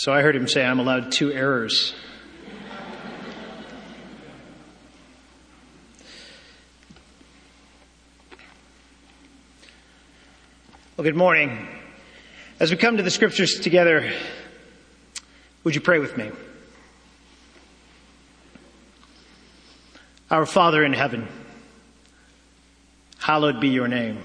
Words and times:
So 0.00 0.14
I 0.14 0.22
heard 0.22 0.34
him 0.34 0.48
say, 0.48 0.64
I'm 0.64 0.80
allowed 0.80 1.12
two 1.12 1.30
errors. 1.30 1.92
Well, 10.96 11.04
good 11.04 11.14
morning. 11.14 11.68
As 12.58 12.70
we 12.70 12.78
come 12.78 12.96
to 12.96 13.02
the 13.02 13.10
scriptures 13.10 13.60
together, 13.60 14.10
would 15.64 15.74
you 15.74 15.82
pray 15.82 15.98
with 15.98 16.16
me? 16.16 16.30
Our 20.30 20.46
Father 20.46 20.82
in 20.82 20.94
heaven, 20.94 21.28
hallowed 23.18 23.60
be 23.60 23.68
your 23.68 23.86
name. 23.86 24.24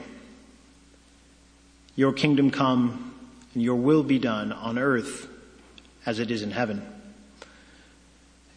Your 1.97 2.13
kingdom 2.13 2.49
come 2.49 3.13
and 3.53 3.61
your 3.61 3.75
will 3.75 4.03
be 4.03 4.19
done 4.19 4.53
on 4.53 4.77
earth 4.77 5.34
as 6.05 6.19
it 6.19 6.31
is 6.31 6.41
in 6.41 6.51
heaven. 6.51 6.85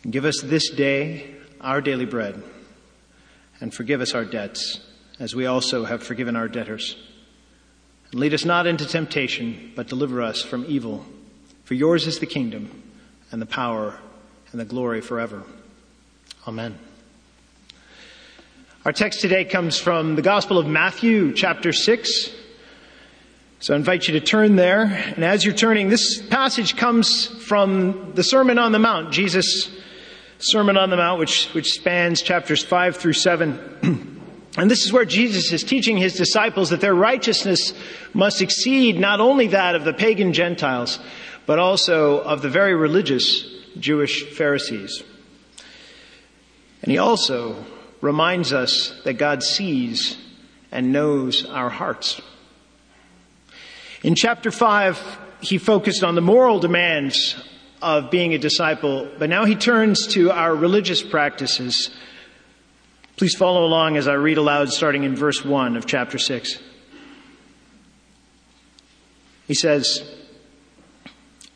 Give 0.09 0.25
us 0.25 0.41
this 0.43 0.71
day 0.71 1.35
our 1.61 1.81
daily 1.81 2.07
bread 2.07 2.43
and 3.61 3.75
forgive 3.75 4.01
us 4.01 4.15
our 4.15 4.25
debts 4.25 4.81
as 5.19 5.35
we 5.35 5.47
also 5.47 5.85
have 5.85 6.03
forgiven 6.03 6.37
our 6.37 6.49
debtors. 6.49 6.97
And 8.13 8.21
lead 8.21 8.35
us 8.35 8.45
not 8.45 8.67
into 8.67 8.87
temptation, 8.87 9.73
but 9.75 9.89
deliver 9.89 10.23
us 10.23 10.43
from 10.43 10.65
evil. 10.69 11.05
For 11.65 11.75
yours 11.75 12.07
is 12.07 12.21
the 12.21 12.27
kingdom 12.27 12.83
and 13.31 13.43
the 13.43 13.47
power 13.47 13.99
and 14.53 14.61
the 14.61 14.65
glory 14.65 15.01
forever. 15.01 15.43
Amen. 16.47 16.79
Our 18.85 18.93
text 18.93 19.21
today 19.21 19.45
comes 19.45 19.79
from 19.79 20.15
the 20.15 20.23
Gospel 20.23 20.57
of 20.57 20.67
Matthew, 20.67 21.35
chapter 21.35 21.73
6. 21.73 22.31
So 23.61 23.75
I 23.75 23.77
invite 23.77 24.07
you 24.07 24.13
to 24.13 24.21
turn 24.25 24.55
there. 24.55 24.85
And 24.85 25.25
as 25.25 25.45
you're 25.45 25.55
turning, 25.55 25.89
this 25.89 26.23
passage 26.23 26.77
comes 26.77 27.27
from 27.27 28.13
the 28.15 28.23
Sermon 28.23 28.57
on 28.57 28.71
the 28.71 28.79
Mount, 28.79 29.13
Jesus' 29.13 29.69
Sermon 30.39 30.77
on 30.77 30.91
the 30.91 30.97
Mount, 30.97 31.19
which, 31.19 31.47
which 31.55 31.73
spans 31.73 32.23
chapters 32.23 32.63
5 32.63 32.97
through 32.97 33.15
7. 33.15 34.15
And 34.57 34.69
this 34.69 34.85
is 34.85 34.93
where 34.93 35.05
Jesus 35.05 35.53
is 35.53 35.63
teaching 35.63 35.97
his 35.97 36.15
disciples 36.15 36.71
that 36.71 36.81
their 36.81 36.95
righteousness 36.95 37.75
must 38.13 38.43
exceed 38.43 38.99
not 38.99 39.21
only 39.21 39.49
that 39.49 39.77
of 39.77 39.85
the 39.85 39.93
pagan 39.93 40.33
Gentiles, 40.33 40.99
but 41.47 41.61
also 41.61 42.21
of 42.23 42.43
the 42.43 42.49
very 42.49 42.75
religious 42.75 43.43
Jewish 43.79 44.25
Pharisees. 44.25 45.05
And 46.83 46.91
he 46.91 46.99
also 46.99 47.65
reminds 48.01 48.53
us 48.53 49.01
that 49.05 49.15
God 49.15 49.45
sees 49.45 50.17
and 50.73 50.93
knows 50.93 51.45
our 51.45 51.71
hearts. 51.71 52.21
In 54.03 54.15
chapter 54.15 54.51
5, 54.51 55.19
he 55.41 55.59
focused 55.59 56.05
on 56.05 56.15
the 56.15 56.21
moral 56.21 56.61
demands 56.61 57.37
of 57.81 58.11
being 58.11 58.35
a 58.35 58.39
disciple, 58.39 59.09
but 59.19 59.29
now 59.29 59.45
he 59.45 59.55
turns 59.55 60.07
to 60.09 60.31
our 60.31 60.55
religious 60.55 61.03
practices 61.03 61.91
Please 63.19 63.35
follow 63.35 63.65
along 63.65 63.97
as 63.97 64.07
I 64.07 64.13
read 64.13 64.39
aloud 64.39 64.69
starting 64.69 65.03
in 65.03 65.17
verse 65.17 65.45
1 65.45 65.77
of 65.77 65.87
chapter 65.87 66.19
6. 66.19 66.61
He 69.49 69.55
says, 69.55 70.09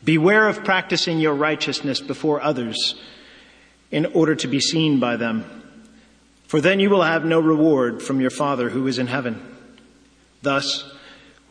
Beware 0.03 0.49
of 0.49 0.65
practicing 0.65 1.21
your 1.21 1.33
righteousness 1.33 2.01
before 2.01 2.41
others 2.41 2.95
in 3.91 4.07
order 4.07 4.35
to 4.35 4.47
be 4.49 4.59
seen 4.59 4.99
by 4.99 5.15
them, 5.15 5.45
for 6.47 6.59
then 6.59 6.81
you 6.81 6.89
will 6.89 7.03
have 7.03 7.23
no 7.23 7.39
reward 7.39 8.01
from 8.01 8.19
your 8.19 8.29
Father 8.29 8.69
who 8.69 8.85
is 8.87 8.99
in 8.99 9.07
heaven. 9.07 9.41
Thus, 10.41 10.83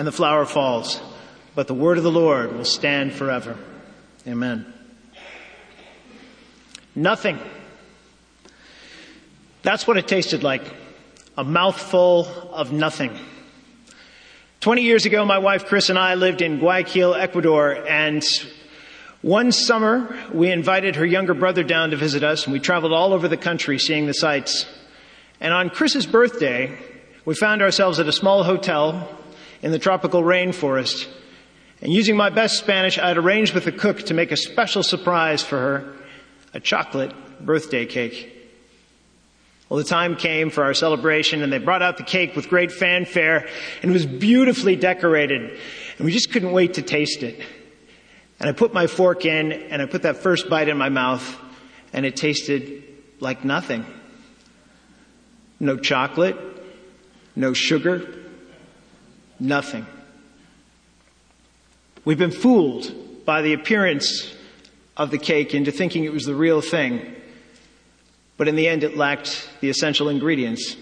and 0.00 0.06
the 0.06 0.12
flower 0.12 0.46
falls, 0.46 0.98
but 1.54 1.66
the 1.66 1.74
word 1.74 1.98
of 1.98 2.04
the 2.04 2.10
Lord 2.10 2.56
will 2.56 2.64
stand 2.64 3.12
forever. 3.12 3.58
Amen. 4.26 4.72
Nothing 6.94 7.38
that's 9.62 9.86
what 9.86 9.98
it 9.98 10.08
tasted 10.08 10.42
like. 10.42 10.62
A 11.36 11.44
mouthful 11.44 12.26
of 12.50 12.72
nothing. 12.72 13.14
20 14.60 14.80
years 14.80 15.04
ago, 15.04 15.26
my 15.26 15.36
wife 15.36 15.66
Chris 15.66 15.90
and 15.90 15.98
I 15.98 16.14
lived 16.14 16.40
in 16.40 16.60
Guayaquil, 16.60 17.14
Ecuador, 17.14 17.86
and 17.86 18.22
one 19.20 19.52
summer 19.52 20.18
we 20.32 20.50
invited 20.50 20.96
her 20.96 21.04
younger 21.04 21.34
brother 21.34 21.62
down 21.62 21.90
to 21.90 21.96
visit 21.98 22.24
us, 22.24 22.44
and 22.44 22.54
we 22.54 22.58
traveled 22.58 22.94
all 22.94 23.12
over 23.12 23.28
the 23.28 23.36
country 23.36 23.78
seeing 23.78 24.06
the 24.06 24.14
sights. 24.14 24.64
And 25.42 25.52
on 25.52 25.68
Chris's 25.68 26.06
birthday, 26.06 26.78
we 27.26 27.34
found 27.34 27.60
ourselves 27.60 28.00
at 28.00 28.08
a 28.08 28.12
small 28.12 28.44
hotel 28.44 29.19
in 29.62 29.72
the 29.72 29.78
tropical 29.78 30.22
rainforest. 30.22 31.08
And 31.82 31.92
using 31.92 32.16
my 32.16 32.30
best 32.30 32.58
Spanish, 32.58 32.98
I 32.98 33.08
had 33.08 33.18
arranged 33.18 33.54
with 33.54 33.64
the 33.64 33.72
cook 33.72 34.02
to 34.04 34.14
make 34.14 34.32
a 34.32 34.36
special 34.36 34.82
surprise 34.82 35.42
for 35.42 35.58
her, 35.58 35.94
a 36.52 36.60
chocolate 36.60 37.14
birthday 37.40 37.86
cake. 37.86 38.36
Well, 39.68 39.78
the 39.78 39.84
time 39.84 40.16
came 40.16 40.50
for 40.50 40.64
our 40.64 40.74
celebration 40.74 41.42
and 41.42 41.52
they 41.52 41.58
brought 41.58 41.80
out 41.80 41.96
the 41.96 42.02
cake 42.02 42.34
with 42.34 42.48
great 42.48 42.72
fanfare 42.72 43.48
and 43.82 43.90
it 43.90 43.94
was 43.94 44.04
beautifully 44.04 44.74
decorated 44.74 45.58
and 45.96 46.04
we 46.04 46.12
just 46.12 46.32
couldn't 46.32 46.52
wait 46.52 46.74
to 46.74 46.82
taste 46.82 47.22
it. 47.22 47.40
And 48.40 48.48
I 48.48 48.52
put 48.52 48.74
my 48.74 48.88
fork 48.88 49.24
in 49.24 49.52
and 49.52 49.80
I 49.80 49.86
put 49.86 50.02
that 50.02 50.16
first 50.16 50.50
bite 50.50 50.68
in 50.68 50.76
my 50.76 50.88
mouth 50.88 51.38
and 51.92 52.04
it 52.04 52.16
tasted 52.16 52.82
like 53.20 53.44
nothing. 53.44 53.86
No 55.60 55.76
chocolate, 55.76 56.36
no 57.36 57.52
sugar, 57.52 58.19
nothing. 59.40 59.86
We've 62.04 62.18
been 62.18 62.30
fooled 62.30 63.24
by 63.24 63.42
the 63.42 63.52
appearance 63.52 64.34
of 64.96 65.10
the 65.10 65.18
cake 65.18 65.54
into 65.54 65.72
thinking 65.72 66.04
it 66.04 66.12
was 66.12 66.24
the 66.24 66.34
real 66.34 66.60
thing 66.60 67.16
but 68.40 68.48
in 68.48 68.56
the 68.56 68.68
end 68.68 68.84
it 68.84 68.96
lacked 68.96 69.50
the 69.60 69.68
essential 69.68 70.08
ingredients. 70.08 70.74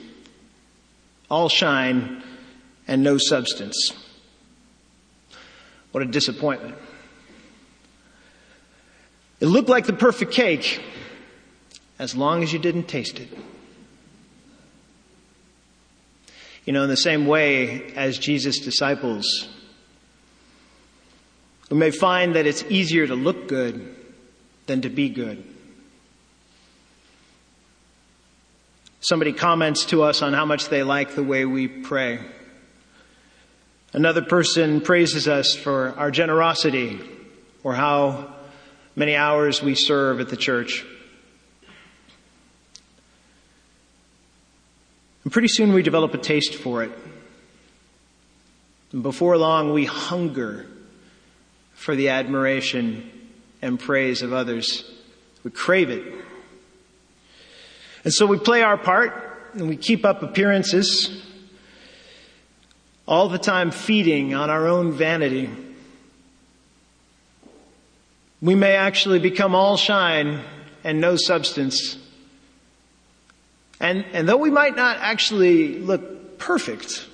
All 1.28 1.48
shine 1.48 2.22
and 2.86 3.02
no 3.02 3.18
substance. 3.18 3.90
What 5.90 6.04
a 6.04 6.06
disappointment. 6.06 6.76
It 9.40 9.46
looked 9.46 9.68
like 9.68 9.86
the 9.86 9.92
perfect 9.92 10.30
cake 10.30 10.80
as 11.98 12.14
long 12.14 12.44
as 12.44 12.52
you 12.52 12.60
didn't 12.60 12.84
taste 12.84 13.18
it. 13.18 13.28
You 16.68 16.74
know, 16.74 16.82
in 16.82 16.90
the 16.90 16.98
same 16.98 17.24
way 17.24 17.94
as 17.94 18.18
Jesus' 18.18 18.58
disciples 18.58 19.48
We 21.70 21.78
may 21.78 21.90
find 21.90 22.34
that 22.34 22.46
it's 22.46 22.62
easier 22.68 23.06
to 23.06 23.14
look 23.14 23.48
good 23.48 23.96
than 24.66 24.82
to 24.82 24.90
be 24.90 25.08
good. 25.08 25.42
Somebody 29.00 29.32
comments 29.32 29.86
to 29.86 30.02
us 30.02 30.20
on 30.20 30.34
how 30.34 30.44
much 30.44 30.68
they 30.68 30.82
like 30.82 31.14
the 31.14 31.24
way 31.24 31.46
we 31.46 31.68
pray. 31.68 32.20
Another 33.94 34.20
person 34.20 34.82
praises 34.82 35.26
us 35.26 35.54
for 35.54 35.94
our 35.96 36.10
generosity 36.10 37.00
or 37.64 37.74
how 37.74 38.34
many 38.94 39.16
hours 39.16 39.62
we 39.62 39.74
serve 39.74 40.20
at 40.20 40.28
the 40.28 40.36
church. 40.36 40.84
And 45.28 45.32
pretty 45.34 45.48
soon 45.48 45.74
we 45.74 45.82
develop 45.82 46.14
a 46.14 46.16
taste 46.16 46.54
for 46.54 46.82
it. 46.82 46.90
And 48.92 49.02
before 49.02 49.36
long, 49.36 49.74
we 49.74 49.84
hunger 49.84 50.64
for 51.74 51.94
the 51.94 52.08
admiration 52.08 53.10
and 53.60 53.78
praise 53.78 54.22
of 54.22 54.32
others. 54.32 54.90
We 55.44 55.50
crave 55.50 55.90
it. 55.90 56.02
And 58.04 58.14
so 58.14 58.24
we 58.24 58.38
play 58.38 58.62
our 58.62 58.78
part 58.78 59.52
and 59.52 59.68
we 59.68 59.76
keep 59.76 60.06
up 60.06 60.22
appearances, 60.22 61.22
all 63.06 63.28
the 63.28 63.36
time 63.36 63.70
feeding 63.70 64.32
on 64.32 64.48
our 64.48 64.66
own 64.66 64.92
vanity. 64.92 65.50
We 68.40 68.54
may 68.54 68.76
actually 68.76 69.18
become 69.18 69.54
all 69.54 69.76
shine 69.76 70.40
and 70.84 71.02
no 71.02 71.16
substance. 71.16 71.98
And, 73.80 74.04
and 74.12 74.28
though 74.28 74.36
we 74.36 74.50
might 74.50 74.76
not 74.76 74.98
actually 74.98 75.78
look 75.78 76.38
perfect, 76.38 77.06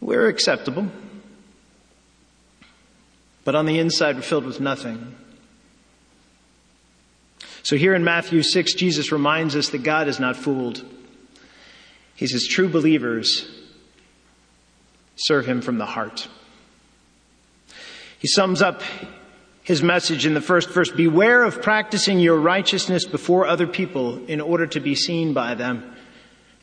we're 0.00 0.28
acceptable. 0.28 0.88
But 3.44 3.54
on 3.54 3.66
the 3.66 3.78
inside, 3.78 4.16
we're 4.16 4.22
filled 4.22 4.44
with 4.44 4.60
nothing. 4.60 5.14
So 7.62 7.76
here 7.76 7.94
in 7.94 8.04
Matthew 8.04 8.42
6, 8.42 8.74
Jesus 8.74 9.10
reminds 9.10 9.56
us 9.56 9.70
that 9.70 9.82
God 9.82 10.08
is 10.08 10.20
not 10.20 10.36
fooled. 10.36 10.84
He 12.14 12.26
says, 12.26 12.46
true 12.46 12.68
believers 12.68 13.48
serve 15.16 15.46
him 15.46 15.60
from 15.60 15.78
the 15.78 15.86
heart. 15.86 16.28
He 18.18 18.28
sums 18.28 18.62
up 18.62 18.82
his 19.66 19.82
message 19.82 20.26
in 20.26 20.34
the 20.34 20.40
first 20.40 20.70
verse 20.70 20.92
Beware 20.92 21.42
of 21.42 21.60
practicing 21.60 22.20
your 22.20 22.38
righteousness 22.38 23.04
before 23.04 23.46
other 23.46 23.66
people 23.66 24.24
in 24.26 24.40
order 24.40 24.68
to 24.68 24.78
be 24.78 24.94
seen 24.94 25.34
by 25.34 25.56
them. 25.56 25.92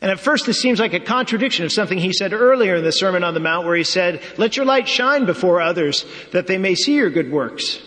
And 0.00 0.10
at 0.10 0.18
first 0.18 0.46
this 0.46 0.58
seems 0.60 0.80
like 0.80 0.94
a 0.94 1.00
contradiction 1.00 1.66
of 1.66 1.72
something 1.72 1.98
he 1.98 2.14
said 2.14 2.32
earlier 2.32 2.76
in 2.76 2.84
the 2.84 2.92
Sermon 2.92 3.22
on 3.22 3.34
the 3.34 3.40
Mount 3.40 3.66
where 3.66 3.76
he 3.76 3.84
said, 3.84 4.22
Let 4.38 4.56
your 4.56 4.64
light 4.64 4.88
shine 4.88 5.26
before 5.26 5.60
others 5.60 6.06
that 6.32 6.46
they 6.46 6.56
may 6.56 6.74
see 6.74 6.94
your 6.94 7.10
good 7.10 7.30
works. 7.30 7.78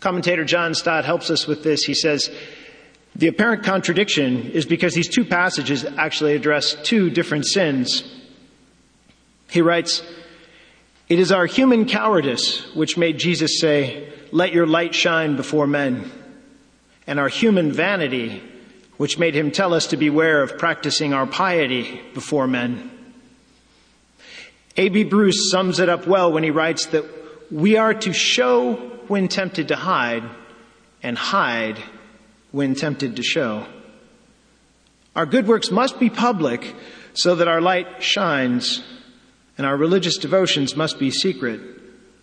Commentator 0.00 0.44
John 0.44 0.74
Stott 0.74 1.04
helps 1.04 1.30
us 1.30 1.46
with 1.46 1.62
this. 1.62 1.84
He 1.84 1.94
says, 1.94 2.28
the 3.16 3.28
apparent 3.28 3.62
contradiction 3.62 4.50
is 4.50 4.66
because 4.66 4.94
these 4.94 5.08
two 5.08 5.24
passages 5.24 5.84
actually 5.84 6.34
address 6.34 6.74
two 6.82 7.08
different 7.08 7.46
sins. 7.46 8.02
He 9.48 9.62
writes, 9.62 10.02
it 11.08 11.18
is 11.18 11.32
our 11.32 11.46
human 11.46 11.86
cowardice 11.86 12.74
which 12.74 12.96
made 12.96 13.18
Jesus 13.18 13.60
say, 13.60 14.12
Let 14.32 14.52
your 14.52 14.66
light 14.66 14.94
shine 14.94 15.36
before 15.36 15.66
men, 15.66 16.10
and 17.06 17.20
our 17.20 17.28
human 17.28 17.72
vanity 17.72 18.42
which 18.96 19.18
made 19.18 19.34
him 19.34 19.50
tell 19.50 19.74
us 19.74 19.88
to 19.88 19.96
beware 19.96 20.42
of 20.42 20.56
practicing 20.56 21.12
our 21.12 21.26
piety 21.26 22.00
before 22.14 22.46
men. 22.46 22.90
A.B. 24.76 25.04
Bruce 25.04 25.50
sums 25.50 25.78
it 25.78 25.88
up 25.88 26.06
well 26.06 26.32
when 26.32 26.42
he 26.42 26.50
writes 26.50 26.86
that 26.86 27.04
we 27.50 27.76
are 27.76 27.94
to 27.94 28.12
show 28.12 28.74
when 29.08 29.28
tempted 29.28 29.68
to 29.68 29.76
hide, 29.76 30.24
and 31.02 31.18
hide 31.18 31.78
when 32.50 32.74
tempted 32.74 33.16
to 33.16 33.22
show. 33.22 33.66
Our 35.14 35.26
good 35.26 35.46
works 35.46 35.70
must 35.70 36.00
be 36.00 36.08
public 36.08 36.74
so 37.12 37.34
that 37.34 37.46
our 37.46 37.60
light 37.60 38.02
shines 38.02 38.82
and 39.56 39.66
our 39.66 39.76
religious 39.76 40.18
devotions 40.18 40.76
must 40.76 40.98
be 40.98 41.10
secret, 41.10 41.60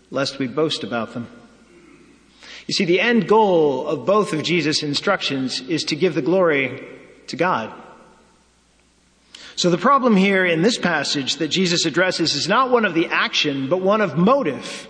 lest 0.09 0.39
we 0.39 0.47
boast 0.47 0.83
about 0.83 1.13
them. 1.13 1.27
You 2.67 2.73
see, 2.73 2.85
the 2.85 2.99
end 2.99 3.27
goal 3.27 3.87
of 3.87 4.05
both 4.05 4.33
of 4.33 4.43
Jesus' 4.43 4.83
instructions 4.83 5.61
is 5.61 5.83
to 5.85 5.95
give 5.95 6.15
the 6.15 6.21
glory 6.21 6.85
to 7.27 7.35
God. 7.35 7.73
So 9.55 9.69
the 9.69 9.77
problem 9.77 10.15
here 10.15 10.45
in 10.45 10.61
this 10.61 10.77
passage 10.77 11.37
that 11.37 11.49
Jesus 11.49 11.85
addresses 11.85 12.33
is 12.33 12.47
not 12.47 12.71
one 12.71 12.85
of 12.85 12.93
the 12.93 13.07
action, 13.07 13.69
but 13.69 13.81
one 13.81 14.01
of 14.01 14.17
motive. 14.17 14.87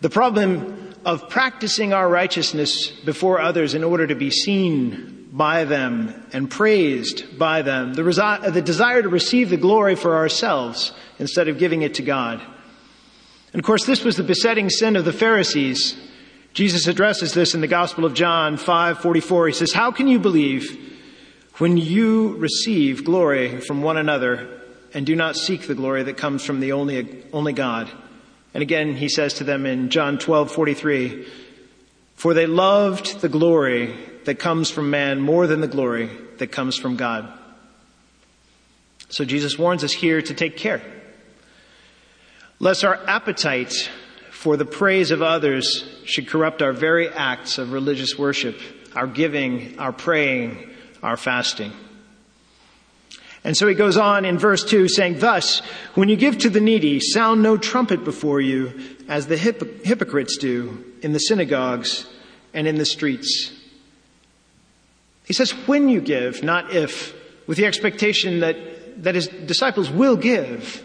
The 0.00 0.10
problem 0.10 0.94
of 1.04 1.28
practicing 1.28 1.92
our 1.92 2.08
righteousness 2.08 2.90
before 2.90 3.40
others 3.40 3.74
in 3.74 3.84
order 3.84 4.06
to 4.06 4.14
be 4.14 4.30
seen 4.30 5.15
by 5.36 5.64
them 5.64 6.26
and 6.32 6.50
praised 6.50 7.38
by 7.38 7.60
them. 7.60 7.92
The, 7.92 8.02
resi- 8.02 8.52
the 8.54 8.62
desire 8.62 9.02
to 9.02 9.08
receive 9.08 9.50
the 9.50 9.58
glory 9.58 9.94
for 9.94 10.16
ourselves 10.16 10.92
instead 11.18 11.48
of 11.48 11.58
giving 11.58 11.82
it 11.82 11.94
to 11.94 12.02
God. 12.02 12.40
And 13.52 13.60
of 13.60 13.64
course, 13.64 13.84
this 13.84 14.02
was 14.02 14.16
the 14.16 14.22
besetting 14.22 14.70
sin 14.70 14.96
of 14.96 15.04
the 15.04 15.12
Pharisees. 15.12 15.94
Jesus 16.54 16.86
addresses 16.86 17.34
this 17.34 17.54
in 17.54 17.60
the 17.60 17.66
Gospel 17.66 18.06
of 18.06 18.14
John 18.14 18.56
5:44. 18.56 19.48
He 19.48 19.52
says, 19.52 19.72
"How 19.72 19.90
can 19.90 20.08
you 20.08 20.18
believe 20.18 20.74
when 21.58 21.76
you 21.76 22.36
receive 22.38 23.04
glory 23.04 23.60
from 23.60 23.82
one 23.82 23.98
another 23.98 24.48
and 24.94 25.04
do 25.04 25.14
not 25.14 25.36
seek 25.36 25.66
the 25.66 25.74
glory 25.74 26.02
that 26.04 26.16
comes 26.16 26.44
from 26.44 26.60
the 26.60 26.72
only 26.72 27.24
only 27.32 27.52
God?" 27.52 27.90
And 28.54 28.62
again, 28.62 28.96
he 28.96 29.10
says 29.10 29.34
to 29.34 29.44
them 29.44 29.66
in 29.66 29.90
John 29.90 30.16
12:43, 30.16 31.26
"For 32.14 32.32
they 32.32 32.46
loved 32.46 33.20
the 33.20 33.28
glory 33.28 33.94
that 34.26 34.38
comes 34.38 34.70
from 34.70 34.90
man 34.90 35.20
more 35.20 35.46
than 35.46 35.60
the 35.60 35.68
glory 35.68 36.10
that 36.38 36.52
comes 36.52 36.76
from 36.76 36.96
God." 36.96 37.26
So 39.08 39.24
Jesus 39.24 39.58
warns 39.58 39.82
us 39.82 39.92
here 39.92 40.20
to 40.20 40.34
take 40.34 40.56
care 40.56 40.82
lest 42.58 42.84
our 42.84 42.98
appetite 43.06 43.90
for 44.30 44.56
the 44.56 44.64
praise 44.64 45.10
of 45.10 45.22
others 45.22 45.84
should 46.04 46.28
corrupt 46.28 46.62
our 46.62 46.72
very 46.72 47.08
acts 47.08 47.58
of 47.58 47.72
religious 47.72 48.18
worship, 48.18 48.58
our 48.94 49.06
giving, 49.06 49.78
our 49.78 49.92
praying, 49.92 50.70
our 51.02 51.16
fasting. 51.16 51.72
And 53.44 53.56
so 53.56 53.68
he 53.68 53.74
goes 53.74 53.96
on 53.96 54.24
in 54.24 54.38
verse 54.38 54.64
2 54.64 54.88
saying, 54.88 55.20
Thus, 55.20 55.60
when 55.94 56.08
you 56.08 56.16
give 56.16 56.38
to 56.38 56.50
the 56.50 56.60
needy, 56.60 56.98
sound 56.98 57.42
no 57.42 57.56
trumpet 57.56 58.04
before 58.04 58.40
you, 58.40 58.96
as 59.08 59.28
the 59.28 59.36
hypocrites 59.36 60.36
do 60.36 60.84
in 61.02 61.12
the 61.12 61.18
synagogues 61.18 62.06
and 62.52 62.66
in 62.66 62.76
the 62.76 62.84
streets. 62.84 63.52
He 65.26 65.32
says, 65.32 65.50
when 65.66 65.88
you 65.88 66.00
give, 66.00 66.42
not 66.42 66.72
if, 66.72 67.14
with 67.46 67.58
the 67.58 67.66
expectation 67.66 68.40
that, 68.40 68.56
that 69.02 69.14
his 69.14 69.26
disciples 69.26 69.90
will 69.90 70.16
give. 70.16 70.82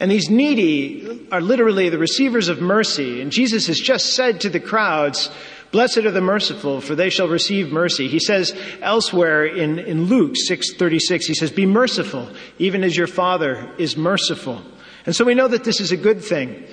And 0.00 0.10
these 0.10 0.30
needy 0.30 1.28
are 1.30 1.40
literally 1.40 1.90
the 1.90 1.98
receivers 1.98 2.48
of 2.48 2.60
mercy. 2.60 3.20
And 3.20 3.30
Jesus 3.30 3.68
has 3.68 3.78
just 3.78 4.14
said 4.14 4.40
to 4.40 4.48
the 4.48 4.58
crowds, 4.58 5.30
Blessed 5.72 5.98
are 5.98 6.10
the 6.10 6.20
merciful, 6.20 6.80
for 6.80 6.94
they 6.94 7.08
shall 7.08 7.28
receive 7.28 7.72
mercy. 7.72 8.08
He 8.08 8.18
says 8.18 8.54
elsewhere 8.80 9.46
in, 9.46 9.78
in 9.78 10.04
Luke 10.04 10.32
6:36, 10.32 11.24
he 11.24 11.34
says, 11.34 11.50
Be 11.50 11.64
merciful, 11.64 12.28
even 12.58 12.84
as 12.84 12.96
your 12.96 13.06
Father 13.06 13.70
is 13.78 13.96
merciful. 13.96 14.60
And 15.06 15.16
so 15.16 15.24
we 15.24 15.34
know 15.34 15.48
that 15.48 15.64
this 15.64 15.80
is 15.80 15.90
a 15.90 15.96
good 15.96 16.22
thing. 16.22 16.66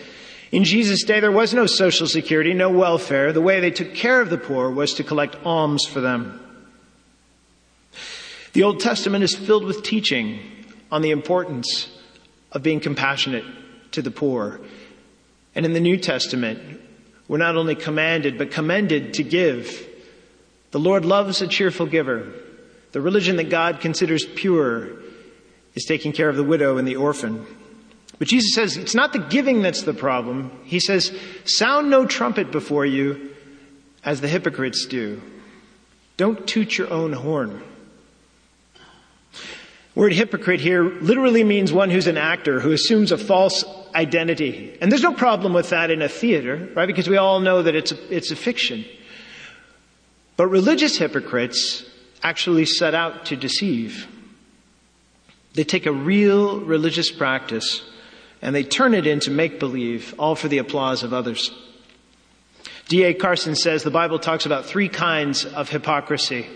In 0.51 0.63
Jesus' 0.63 1.03
day, 1.03 1.19
there 1.19 1.31
was 1.31 1.53
no 1.53 1.67
social 1.67 2.07
security, 2.07 2.53
no 2.53 2.69
welfare. 2.69 3.31
The 3.31 3.41
way 3.41 3.59
they 3.59 3.71
took 3.71 3.93
care 3.93 4.19
of 4.19 4.29
the 4.29 4.37
poor 4.37 4.69
was 4.71 4.95
to 4.95 5.03
collect 5.03 5.35
alms 5.45 5.85
for 5.85 6.01
them. 6.01 6.39
The 8.53 8.63
Old 8.63 8.79
Testament 8.79 9.23
is 9.23 9.35
filled 9.35 9.63
with 9.63 9.83
teaching 9.83 10.39
on 10.91 11.03
the 11.03 11.11
importance 11.11 11.95
of 12.51 12.63
being 12.63 12.79
compassionate 12.79 13.45
to 13.91 14.01
the 14.01 14.09
poor. 14.09 14.59
And 15.53 15.65
in 15.65 15.73
the 15.73 15.79
New 15.79 15.97
Testament, 15.97 16.81
we're 17.27 17.37
not 17.37 17.55
only 17.55 17.75
commanded, 17.75 18.39
but 18.39 18.49
commended 18.49 19.13
to 19.15 19.23
give. 19.23 19.87
The 20.71 20.79
Lord 20.79 21.05
loves 21.05 21.43
a 21.43 21.47
cheerful 21.47 21.85
giver. 21.85 22.33
The 22.91 23.01
religion 23.01 23.35
that 23.35 23.51
God 23.51 23.81
considers 23.81 24.25
pure 24.25 24.89
is 25.75 25.85
taking 25.85 26.11
care 26.11 26.27
of 26.27 26.35
the 26.35 26.43
widow 26.43 26.77
and 26.77 26.87
the 26.87 26.95
orphan. 26.95 27.45
But 28.19 28.27
Jesus 28.27 28.53
says 28.53 28.75
it's 28.75 28.93
not 28.93 29.13
the 29.13 29.19
giving 29.19 29.61
that's 29.61 29.83
the 29.83 29.93
problem. 29.93 30.51
He 30.65 30.81
says, 30.81 31.17
sound 31.45 31.89
no 31.89 32.05
trumpet 32.05 32.51
before 32.51 32.85
you 32.85 33.33
as 34.03 34.21
the 34.21 34.27
hypocrites 34.27 34.85
do. 34.85 35.21
Don't 36.17 36.45
toot 36.45 36.77
your 36.77 36.91
own 36.91 37.13
horn. 37.13 37.63
Word 39.95 40.13
hypocrite 40.13 40.59
here 40.59 40.83
literally 40.83 41.43
means 41.43 41.73
one 41.73 41.89
who's 41.89 42.07
an 42.07 42.17
actor 42.17 42.59
who 42.59 42.71
assumes 42.71 43.11
a 43.11 43.17
false 43.17 43.63
identity. 43.95 44.77
And 44.81 44.91
there's 44.91 45.01
no 45.03 45.13
problem 45.13 45.53
with 45.53 45.69
that 45.69 45.89
in 45.89 46.01
a 46.01 46.09
theater, 46.09 46.69
right? 46.75 46.85
Because 46.85 47.09
we 47.09 47.17
all 47.17 47.39
know 47.39 47.63
that 47.63 47.75
it's 47.75 47.91
a, 47.91 48.15
it's 48.15 48.31
a 48.31 48.35
fiction. 48.35 48.85
But 50.37 50.47
religious 50.47 50.97
hypocrites 50.97 51.85
actually 52.21 52.65
set 52.65 52.93
out 52.93 53.25
to 53.27 53.35
deceive. 53.35 54.07
They 55.53 55.63
take 55.63 55.85
a 55.85 55.91
real 55.91 56.59
religious 56.61 57.11
practice 57.11 57.81
and 58.41 58.55
they 58.55 58.63
turn 58.63 58.93
it 58.93 59.05
into 59.05 59.31
make 59.31 59.59
believe, 59.59 60.13
all 60.17 60.35
for 60.35 60.47
the 60.47 60.57
applause 60.57 61.03
of 61.03 61.13
others. 61.13 61.51
D.A. 62.87 63.13
Carson 63.13 63.55
says 63.55 63.83
the 63.83 63.91
Bible 63.91 64.17
talks 64.17 64.45
about 64.45 64.65
three 64.65 64.89
kinds 64.89 65.45
of 65.45 65.69
hypocrisy. 65.69 66.47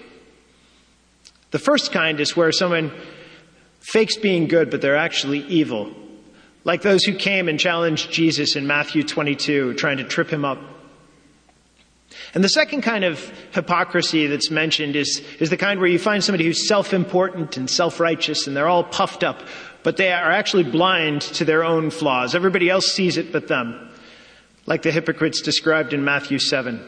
The 1.51 1.59
first 1.59 1.91
kind 1.91 2.19
is 2.19 2.35
where 2.35 2.51
someone 2.51 2.91
fakes 3.79 4.17
being 4.17 4.47
good, 4.47 4.71
but 4.71 4.81
they're 4.81 4.95
actually 4.95 5.39
evil. 5.39 5.93
Like 6.63 6.81
those 6.81 7.03
who 7.03 7.13
came 7.13 7.49
and 7.49 7.59
challenged 7.59 8.11
Jesus 8.11 8.55
in 8.55 8.65
Matthew 8.65 9.03
22, 9.03 9.75
trying 9.75 9.97
to 9.97 10.05
trip 10.05 10.29
him 10.29 10.45
up. 10.45 10.59
And 12.33 12.43
the 12.43 12.49
second 12.49 12.81
kind 12.81 13.03
of 13.03 13.19
hypocrisy 13.51 14.27
that's 14.27 14.49
mentioned 14.49 14.95
is, 14.95 15.21
is 15.39 15.49
the 15.49 15.57
kind 15.57 15.79
where 15.79 15.89
you 15.89 15.99
find 15.99 16.23
somebody 16.23 16.45
who's 16.45 16.67
self-important 16.67 17.57
and 17.57 17.69
self-righteous 17.69 18.47
and 18.47 18.55
they're 18.55 18.67
all 18.67 18.83
puffed 18.83 19.23
up, 19.23 19.41
but 19.83 19.97
they 19.97 20.11
are 20.11 20.31
actually 20.31 20.63
blind 20.63 21.21
to 21.21 21.45
their 21.45 21.63
own 21.63 21.89
flaws. 21.89 22.35
Everybody 22.35 22.69
else 22.69 22.87
sees 22.91 23.17
it 23.17 23.31
but 23.31 23.47
them. 23.47 23.89
Like 24.65 24.81
the 24.81 24.91
hypocrites 24.91 25.41
described 25.41 25.93
in 25.93 26.03
Matthew 26.03 26.39
7. 26.39 26.81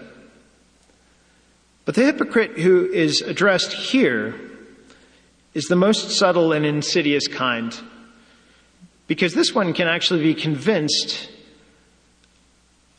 But 1.83 1.95
the 1.95 2.05
hypocrite 2.05 2.57
who 2.57 2.85
is 2.91 3.21
addressed 3.21 3.73
here 3.73 4.33
is 5.53 5.65
the 5.65 5.75
most 5.75 6.11
subtle 6.11 6.51
and 6.51 6.65
insidious 6.65 7.27
kind. 7.27 7.77
Because 9.07 9.33
this 9.35 9.53
one 9.53 9.73
can 9.73 9.87
actually 9.87 10.23
be 10.23 10.33
convinced 10.33 11.29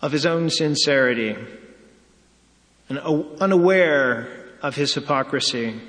of 0.01 0.13
his 0.13 0.25
own 0.25 0.51
sincerity 0.51 1.37
and 2.89 2.99
unaware 2.99 4.29
of 4.63 4.75
his 4.75 4.95
hypocrisy. 4.95 5.81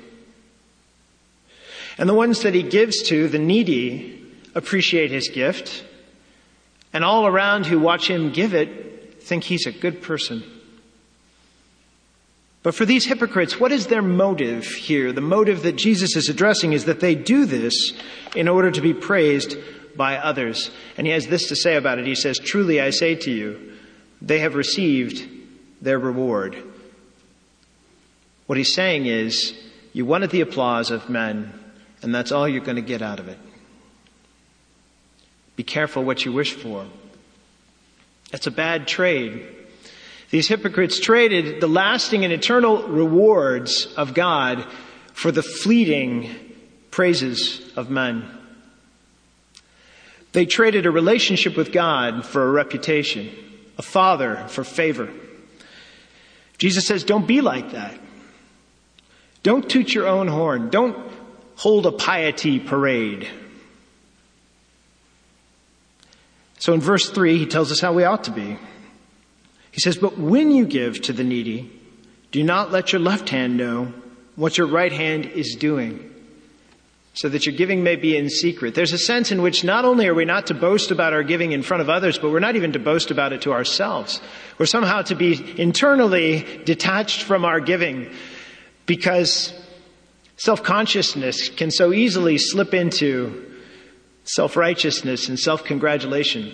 And 1.96 2.08
the 2.08 2.14
ones 2.14 2.42
that 2.42 2.54
he 2.54 2.62
gives 2.62 3.02
to, 3.08 3.28
the 3.28 3.38
needy, 3.38 4.24
appreciate 4.54 5.10
his 5.10 5.28
gift, 5.28 5.84
and 6.92 7.04
all 7.04 7.26
around 7.26 7.66
who 7.66 7.78
watch 7.78 8.08
him 8.08 8.32
give 8.32 8.54
it 8.54 9.22
think 9.22 9.44
he's 9.44 9.66
a 9.66 9.72
good 9.72 10.02
person. 10.02 10.42
But 12.62 12.74
for 12.74 12.84
these 12.84 13.06
hypocrites, 13.06 13.60
what 13.60 13.72
is 13.72 13.86
their 13.86 14.02
motive 14.02 14.64
here? 14.66 15.12
The 15.12 15.20
motive 15.20 15.62
that 15.62 15.76
Jesus 15.76 16.16
is 16.16 16.28
addressing 16.28 16.72
is 16.72 16.86
that 16.86 17.00
they 17.00 17.14
do 17.14 17.44
this 17.44 17.92
in 18.34 18.48
order 18.48 18.70
to 18.70 18.80
be 18.80 18.94
praised 18.94 19.56
by 19.96 20.16
others. 20.16 20.70
And 20.96 21.06
he 21.06 21.12
has 21.12 21.26
this 21.26 21.48
to 21.48 21.56
say 21.56 21.76
about 21.76 21.98
it. 21.98 22.06
He 22.06 22.14
says, 22.14 22.38
Truly 22.38 22.80
I 22.80 22.90
say 22.90 23.14
to 23.16 23.30
you, 23.30 23.74
they 24.20 24.40
have 24.40 24.54
received 24.54 25.28
their 25.80 25.98
reward. 25.98 26.56
What 28.48 28.56
he's 28.56 28.72
saying 28.72 29.04
is, 29.04 29.52
you 29.92 30.06
wanted 30.06 30.30
the 30.30 30.40
applause 30.40 30.90
of 30.90 31.10
men, 31.10 31.52
and 32.00 32.14
that's 32.14 32.32
all 32.32 32.48
you're 32.48 32.64
going 32.64 32.76
to 32.76 32.82
get 32.82 33.02
out 33.02 33.20
of 33.20 33.28
it. 33.28 33.38
Be 35.54 35.62
careful 35.62 36.02
what 36.02 36.24
you 36.24 36.32
wish 36.32 36.54
for. 36.54 36.86
That's 38.30 38.46
a 38.46 38.50
bad 38.50 38.88
trade. 38.88 39.46
These 40.30 40.48
hypocrites 40.48 40.98
traded 40.98 41.60
the 41.60 41.68
lasting 41.68 42.24
and 42.24 42.32
eternal 42.32 42.88
rewards 42.88 43.84
of 43.98 44.14
God 44.14 44.64
for 45.12 45.30
the 45.30 45.42
fleeting 45.42 46.34
praises 46.90 47.70
of 47.76 47.90
men. 47.90 48.30
They 50.32 50.46
traded 50.46 50.86
a 50.86 50.90
relationship 50.90 51.54
with 51.54 51.70
God 51.70 52.24
for 52.24 52.48
a 52.48 52.50
reputation, 52.50 53.28
a 53.76 53.82
father 53.82 54.46
for 54.48 54.64
favor. 54.64 55.10
Jesus 56.56 56.86
says, 56.86 57.04
don't 57.04 57.26
be 57.26 57.42
like 57.42 57.72
that. 57.72 58.00
Don't 59.42 59.68
toot 59.68 59.94
your 59.94 60.06
own 60.06 60.28
horn. 60.28 60.70
Don't 60.70 60.96
hold 61.56 61.86
a 61.86 61.92
piety 61.92 62.58
parade. 62.60 63.28
So 66.58 66.72
in 66.72 66.80
verse 66.80 67.08
3, 67.10 67.38
he 67.38 67.46
tells 67.46 67.70
us 67.70 67.80
how 67.80 67.92
we 67.92 68.04
ought 68.04 68.24
to 68.24 68.30
be. 68.30 68.58
He 69.70 69.80
says, 69.80 69.96
But 69.96 70.18
when 70.18 70.50
you 70.50 70.66
give 70.66 71.00
to 71.02 71.12
the 71.12 71.24
needy, 71.24 71.70
do 72.32 72.42
not 72.42 72.72
let 72.72 72.92
your 72.92 73.00
left 73.00 73.28
hand 73.28 73.56
know 73.56 73.92
what 74.34 74.58
your 74.58 74.66
right 74.66 74.92
hand 74.92 75.26
is 75.26 75.56
doing, 75.56 76.12
so 77.14 77.28
that 77.28 77.46
your 77.46 77.54
giving 77.54 77.82
may 77.82 77.96
be 77.96 78.16
in 78.16 78.28
secret. 78.28 78.74
There's 78.74 78.92
a 78.92 78.98
sense 78.98 79.32
in 79.32 79.42
which 79.42 79.64
not 79.64 79.84
only 79.84 80.06
are 80.06 80.14
we 80.14 80.24
not 80.24 80.46
to 80.48 80.54
boast 80.54 80.90
about 80.90 81.12
our 81.12 81.22
giving 81.22 81.52
in 81.52 81.62
front 81.62 81.80
of 81.80 81.88
others, 81.88 82.18
but 82.18 82.30
we're 82.30 82.38
not 82.38 82.56
even 82.56 82.72
to 82.72 82.78
boast 82.78 83.10
about 83.10 83.32
it 83.32 83.42
to 83.42 83.52
ourselves. 83.52 84.20
We're 84.58 84.66
somehow 84.66 85.02
to 85.02 85.14
be 85.14 85.60
internally 85.60 86.62
detached 86.64 87.22
from 87.22 87.44
our 87.44 87.60
giving 87.60 88.10
because 88.88 89.52
self-consciousness 90.38 91.50
can 91.50 91.70
so 91.70 91.92
easily 91.92 92.38
slip 92.38 92.74
into 92.74 93.44
self-righteousness 94.24 95.28
and 95.28 95.38
self-congratulation. 95.38 96.52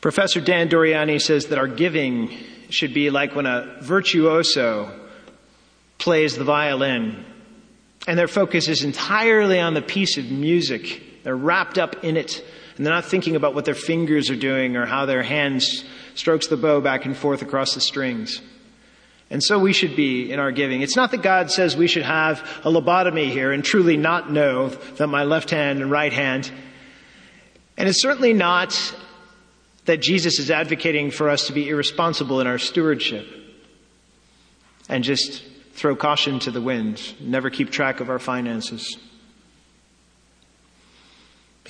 Professor 0.00 0.40
Dan 0.40 0.70
Doriani 0.70 1.20
says 1.20 1.48
that 1.48 1.58
our 1.58 1.68
giving 1.68 2.30
should 2.70 2.94
be 2.94 3.10
like 3.10 3.34
when 3.34 3.46
a 3.46 3.78
virtuoso 3.82 4.98
plays 5.98 6.36
the 6.36 6.44
violin 6.44 7.26
and 8.06 8.18
their 8.18 8.28
focus 8.28 8.68
is 8.68 8.84
entirely 8.84 9.58
on 9.58 9.74
the 9.74 9.82
piece 9.82 10.16
of 10.16 10.30
music. 10.30 11.02
They're 11.24 11.36
wrapped 11.36 11.78
up 11.78 12.02
in 12.04 12.16
it 12.16 12.42
and 12.80 12.86
they're 12.86 12.94
not 12.94 13.04
thinking 13.04 13.36
about 13.36 13.54
what 13.54 13.66
their 13.66 13.74
fingers 13.74 14.30
are 14.30 14.36
doing 14.36 14.74
or 14.74 14.86
how 14.86 15.04
their 15.04 15.22
hands 15.22 15.84
strokes 16.14 16.46
the 16.46 16.56
bow 16.56 16.80
back 16.80 17.04
and 17.04 17.14
forth 17.14 17.42
across 17.42 17.74
the 17.74 17.80
strings. 17.82 18.40
And 19.28 19.42
so 19.42 19.58
we 19.58 19.74
should 19.74 19.96
be 19.96 20.32
in 20.32 20.40
our 20.40 20.50
giving. 20.50 20.80
It's 20.80 20.96
not 20.96 21.10
that 21.10 21.20
God 21.20 21.50
says 21.50 21.76
we 21.76 21.88
should 21.88 22.04
have 22.04 22.40
a 22.64 22.70
lobotomy 22.70 23.30
here 23.30 23.52
and 23.52 23.62
truly 23.62 23.98
not 23.98 24.32
know 24.32 24.70
that 24.70 25.08
my 25.08 25.24
left 25.24 25.50
hand 25.50 25.82
and 25.82 25.90
right 25.90 26.10
hand. 26.10 26.50
And 27.76 27.86
it's 27.86 28.00
certainly 28.00 28.32
not 28.32 28.74
that 29.84 29.98
Jesus 29.98 30.38
is 30.38 30.50
advocating 30.50 31.10
for 31.10 31.28
us 31.28 31.48
to 31.48 31.52
be 31.52 31.68
irresponsible 31.68 32.40
in 32.40 32.46
our 32.46 32.56
stewardship 32.56 33.26
and 34.88 35.04
just 35.04 35.44
throw 35.74 35.94
caution 35.94 36.38
to 36.38 36.50
the 36.50 36.62
wind, 36.62 37.12
never 37.20 37.50
keep 37.50 37.68
track 37.72 38.00
of 38.00 38.08
our 38.08 38.18
finances. 38.18 38.96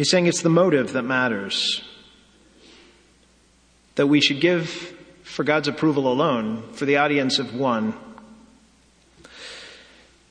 He's 0.00 0.08
saying 0.08 0.28
it's 0.28 0.40
the 0.40 0.48
motive 0.48 0.94
that 0.94 1.02
matters 1.02 1.84
that 3.96 4.06
we 4.06 4.22
should 4.22 4.40
give 4.40 4.70
for 5.24 5.44
God's 5.44 5.68
approval 5.68 6.10
alone, 6.10 6.62
for 6.72 6.86
the 6.86 6.96
audience 6.96 7.38
of 7.38 7.54
one. 7.54 7.92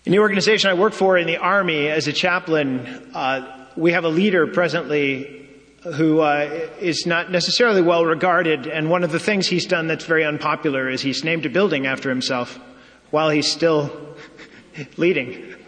In 0.06 0.12
the 0.12 0.18
organization 0.18 0.72
I 0.72 0.74
work 0.74 0.94
for 0.94 1.20
in 1.20 1.28
the 1.28 1.38
Army 1.38 1.88
as 1.88 2.08
a 2.08 2.14
chaplain, 2.14 3.12
uh, 3.14 3.68
we 3.76 3.92
have 3.92 4.06
a 4.06 4.10
leader 4.10 4.48
presently 4.48 5.48
who 5.84 6.22
uh, 6.22 6.68
is 6.80 7.06
not 7.06 7.30
necessarily 7.32 7.84
well 7.84 8.06
regarded, 8.06 8.66
and 8.66 8.90
one 8.90 9.04
of 9.04 9.12
the 9.12 9.20
things 9.20 9.46
he's 9.46 9.68
done 9.68 9.86
that's 9.86 10.06
very 10.06 10.26
unpopular 10.26 10.90
is 10.90 11.04
he's 11.04 11.24
named 11.24 11.46
a 11.46 11.50
building 11.50 11.86
after 11.86 12.10
himself 12.10 12.60
while 13.12 13.30
he's 13.30 13.52
still 13.52 14.16
leading. 14.98 15.59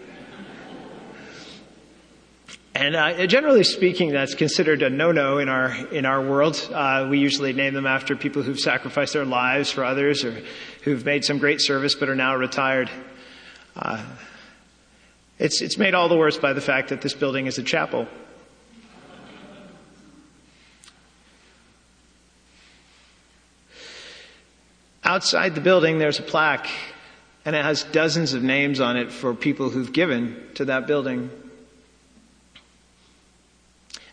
And 2.82 2.96
uh, 2.96 3.28
generally 3.28 3.64
speaking, 3.64 4.10
that's 4.10 4.34
considered 4.34 4.82
a 4.82 4.90
no-no 4.90 5.38
in 5.38 5.50
our 5.50 5.72
in 5.94 6.04
our 6.08 6.20
world. 6.20 6.68
Uh, 6.74 7.06
we 7.12 7.20
usually 7.20 7.54
name 7.54 7.76
them 7.76 7.86
after 7.86 8.16
people 8.16 8.42
who've 8.42 8.60
sacrificed 8.60 9.14
their 9.14 9.24
lives 9.24 9.70
for 9.70 9.84
others, 9.84 10.26
or 10.26 10.42
who've 10.82 11.06
made 11.06 11.24
some 11.24 11.38
great 11.38 11.62
service 11.62 11.94
but 11.94 12.10
are 12.10 12.16
now 12.16 12.36
retired. 12.36 12.90
Uh, 13.76 14.04
it's 15.38 15.62
it's 15.62 15.78
made 15.78 15.94
all 15.94 16.10
the 16.10 16.18
worse 16.18 16.40
by 16.40 16.54
the 16.54 16.62
fact 16.62 16.90
that 16.90 17.02
this 17.02 17.14
building 17.14 17.46
is 17.46 17.60
a 17.60 17.64
chapel. 17.64 18.08
Outside 25.04 25.54
the 25.54 25.62
building, 25.62 26.00
there's 26.00 26.18
a 26.18 26.24
plaque, 26.24 26.68
and 27.46 27.56
it 27.56 27.64
has 27.64 27.84
dozens 27.84 28.34
of 28.34 28.42
names 28.42 28.80
on 28.80 28.98
it 28.98 29.12
for 29.12 29.36
people 29.36 29.70
who've 29.70 29.94
given 29.94 30.36
to 30.56 30.66
that 30.66 30.88
building. 30.88 31.30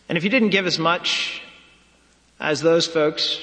And 0.09 0.17
if 0.17 0.23
you 0.23 0.29
didn't 0.31 0.49
give 0.49 0.65
as 0.65 0.79
much 0.79 1.41
as 2.39 2.61
those 2.61 2.87
folks, 2.87 3.39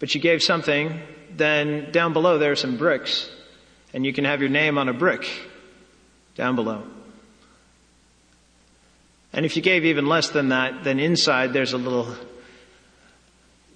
but 0.00 0.14
you 0.14 0.20
gave 0.20 0.42
something, 0.42 1.00
then 1.30 1.92
down 1.92 2.12
below 2.12 2.38
there 2.38 2.52
are 2.52 2.56
some 2.56 2.76
bricks, 2.76 3.30
and 3.94 4.04
you 4.04 4.12
can 4.12 4.24
have 4.24 4.40
your 4.40 4.50
name 4.50 4.76
on 4.76 4.88
a 4.88 4.92
brick 4.92 5.26
down 6.34 6.56
below. 6.56 6.82
And 9.32 9.46
if 9.46 9.56
you 9.56 9.62
gave 9.62 9.84
even 9.84 10.06
less 10.06 10.30
than 10.30 10.48
that, 10.48 10.84
then 10.84 10.98
inside 10.98 11.52
there's 11.52 11.72
a 11.72 11.78
little 11.78 12.14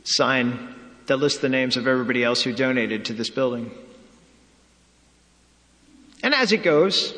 sign 0.04 0.74
that 1.06 1.18
lists 1.18 1.40
the 1.40 1.48
names 1.48 1.76
of 1.76 1.86
everybody 1.86 2.24
else 2.24 2.42
who 2.42 2.52
donated 2.52 3.04
to 3.06 3.12
this 3.12 3.30
building. 3.30 3.70
And 6.22 6.34
as 6.34 6.52
it 6.52 6.62
goes, 6.62 7.14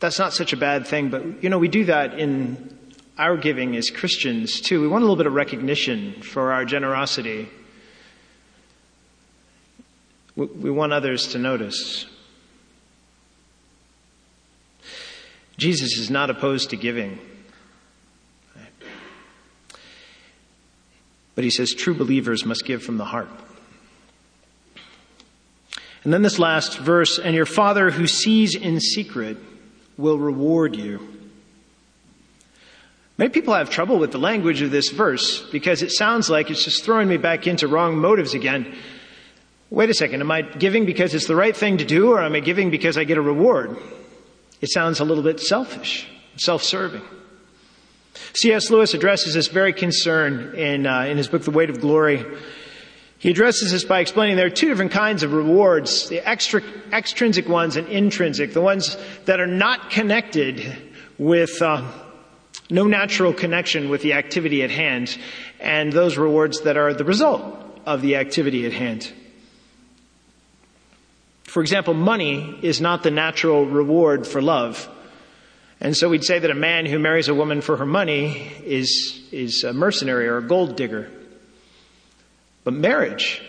that's 0.00 0.18
not 0.18 0.32
such 0.32 0.52
a 0.52 0.56
bad 0.56 0.86
thing, 0.86 1.08
but 1.08 1.42
you 1.42 1.48
know, 1.48 1.58
we 1.58 1.68
do 1.68 1.86
that 1.86 2.18
in 2.18 2.73
our 3.16 3.36
giving 3.36 3.76
as 3.76 3.90
Christians 3.90 4.60
too. 4.60 4.80
We 4.80 4.88
want 4.88 5.02
a 5.02 5.06
little 5.06 5.16
bit 5.16 5.26
of 5.26 5.34
recognition 5.34 6.20
for 6.22 6.52
our 6.52 6.64
generosity. 6.64 7.48
We 10.36 10.70
want 10.70 10.92
others 10.92 11.28
to 11.28 11.38
notice. 11.38 12.06
Jesus 15.56 15.96
is 15.96 16.10
not 16.10 16.30
opposed 16.30 16.70
to 16.70 16.76
giving. 16.76 17.20
But 21.36 21.44
he 21.44 21.50
says 21.50 21.72
true 21.72 21.94
believers 21.94 22.44
must 22.44 22.64
give 22.64 22.82
from 22.82 22.98
the 22.98 23.04
heart. 23.04 23.28
And 26.02 26.12
then 26.12 26.22
this 26.22 26.38
last 26.38 26.78
verse, 26.78 27.18
and 27.18 27.34
your 27.34 27.46
Father 27.46 27.90
who 27.90 28.06
sees 28.06 28.54
in 28.54 28.78
secret 28.78 29.38
will 29.96 30.18
reward 30.18 30.76
you. 30.76 31.23
Many 33.16 33.30
people 33.30 33.54
have 33.54 33.70
trouble 33.70 33.98
with 33.98 34.10
the 34.10 34.18
language 34.18 34.60
of 34.60 34.72
this 34.72 34.90
verse 34.90 35.48
because 35.50 35.82
it 35.82 35.92
sounds 35.92 36.28
like 36.28 36.50
it's 36.50 36.64
just 36.64 36.84
throwing 36.84 37.08
me 37.08 37.16
back 37.16 37.46
into 37.46 37.68
wrong 37.68 37.96
motives 37.96 38.34
again. 38.34 38.74
Wait 39.70 39.88
a 39.88 39.94
second, 39.94 40.20
am 40.20 40.30
I 40.30 40.42
giving 40.42 40.84
because 40.84 41.14
it's 41.14 41.28
the 41.28 41.36
right 41.36 41.56
thing 41.56 41.78
to 41.78 41.84
do 41.84 42.10
or 42.12 42.22
am 42.22 42.34
I 42.34 42.40
giving 42.40 42.70
because 42.70 42.98
I 42.98 43.04
get 43.04 43.16
a 43.16 43.22
reward? 43.22 43.76
It 44.60 44.70
sounds 44.70 44.98
a 44.98 45.04
little 45.04 45.22
bit 45.22 45.38
selfish, 45.38 46.08
self-serving. 46.36 47.02
C.S. 48.34 48.70
Lewis 48.70 48.94
addresses 48.94 49.34
this 49.34 49.46
very 49.46 49.72
concern 49.72 50.54
in, 50.56 50.86
uh, 50.86 51.02
in 51.02 51.16
his 51.16 51.28
book, 51.28 51.42
The 51.42 51.50
Weight 51.52 51.70
of 51.70 51.80
Glory. 51.80 52.24
He 53.18 53.30
addresses 53.30 53.70
this 53.70 53.84
by 53.84 54.00
explaining 54.00 54.36
there 54.36 54.46
are 54.46 54.50
two 54.50 54.68
different 54.68 54.92
kinds 54.92 55.22
of 55.22 55.32
rewards, 55.32 56.08
the 56.08 56.20
extra, 56.28 56.62
extrinsic 56.92 57.48
ones 57.48 57.76
and 57.76 57.88
intrinsic, 57.88 58.52
the 58.52 58.60
ones 58.60 58.96
that 59.24 59.40
are 59.40 59.46
not 59.46 59.90
connected 59.90 60.76
with, 61.16 61.62
uh, 61.62 61.88
no 62.70 62.84
natural 62.84 63.32
connection 63.32 63.88
with 63.88 64.02
the 64.02 64.14
activity 64.14 64.62
at 64.62 64.70
hand, 64.70 65.16
and 65.60 65.92
those 65.92 66.16
rewards 66.16 66.62
that 66.62 66.76
are 66.76 66.94
the 66.94 67.04
result 67.04 67.80
of 67.86 68.00
the 68.00 68.16
activity 68.16 68.66
at 68.66 68.72
hand. 68.72 69.12
For 71.44 71.60
example, 71.60 71.94
money 71.94 72.58
is 72.62 72.80
not 72.80 73.02
the 73.02 73.10
natural 73.10 73.64
reward 73.66 74.26
for 74.26 74.42
love. 74.42 74.88
And 75.80 75.96
so 75.96 76.08
we'd 76.08 76.24
say 76.24 76.38
that 76.38 76.50
a 76.50 76.54
man 76.54 76.86
who 76.86 76.98
marries 76.98 77.28
a 77.28 77.34
woman 77.34 77.60
for 77.60 77.76
her 77.76 77.86
money 77.86 78.50
is, 78.64 79.22
is 79.30 79.64
a 79.64 79.72
mercenary 79.72 80.26
or 80.26 80.38
a 80.38 80.42
gold 80.42 80.76
digger. 80.76 81.10
But 82.64 82.74
marriage 82.74 83.42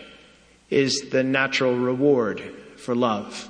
is 0.68 1.08
the 1.10 1.22
natural 1.22 1.74
reward 1.74 2.40
for 2.76 2.94
love, 2.94 3.48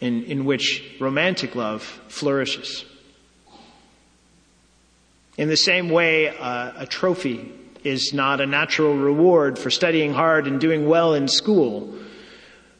in, 0.00 0.24
in 0.24 0.44
which 0.44 0.84
romantic 1.00 1.54
love 1.54 1.82
flourishes. 2.08 2.84
In 5.36 5.48
the 5.48 5.56
same 5.56 5.90
way, 5.90 6.28
uh, 6.28 6.72
a 6.76 6.86
trophy 6.86 7.52
is 7.84 8.12
not 8.12 8.40
a 8.40 8.46
natural 8.46 8.96
reward 8.96 9.58
for 9.58 9.70
studying 9.70 10.12
hard 10.12 10.46
and 10.46 10.60
doing 10.60 10.88
well 10.88 11.14
in 11.14 11.28
school, 11.28 11.94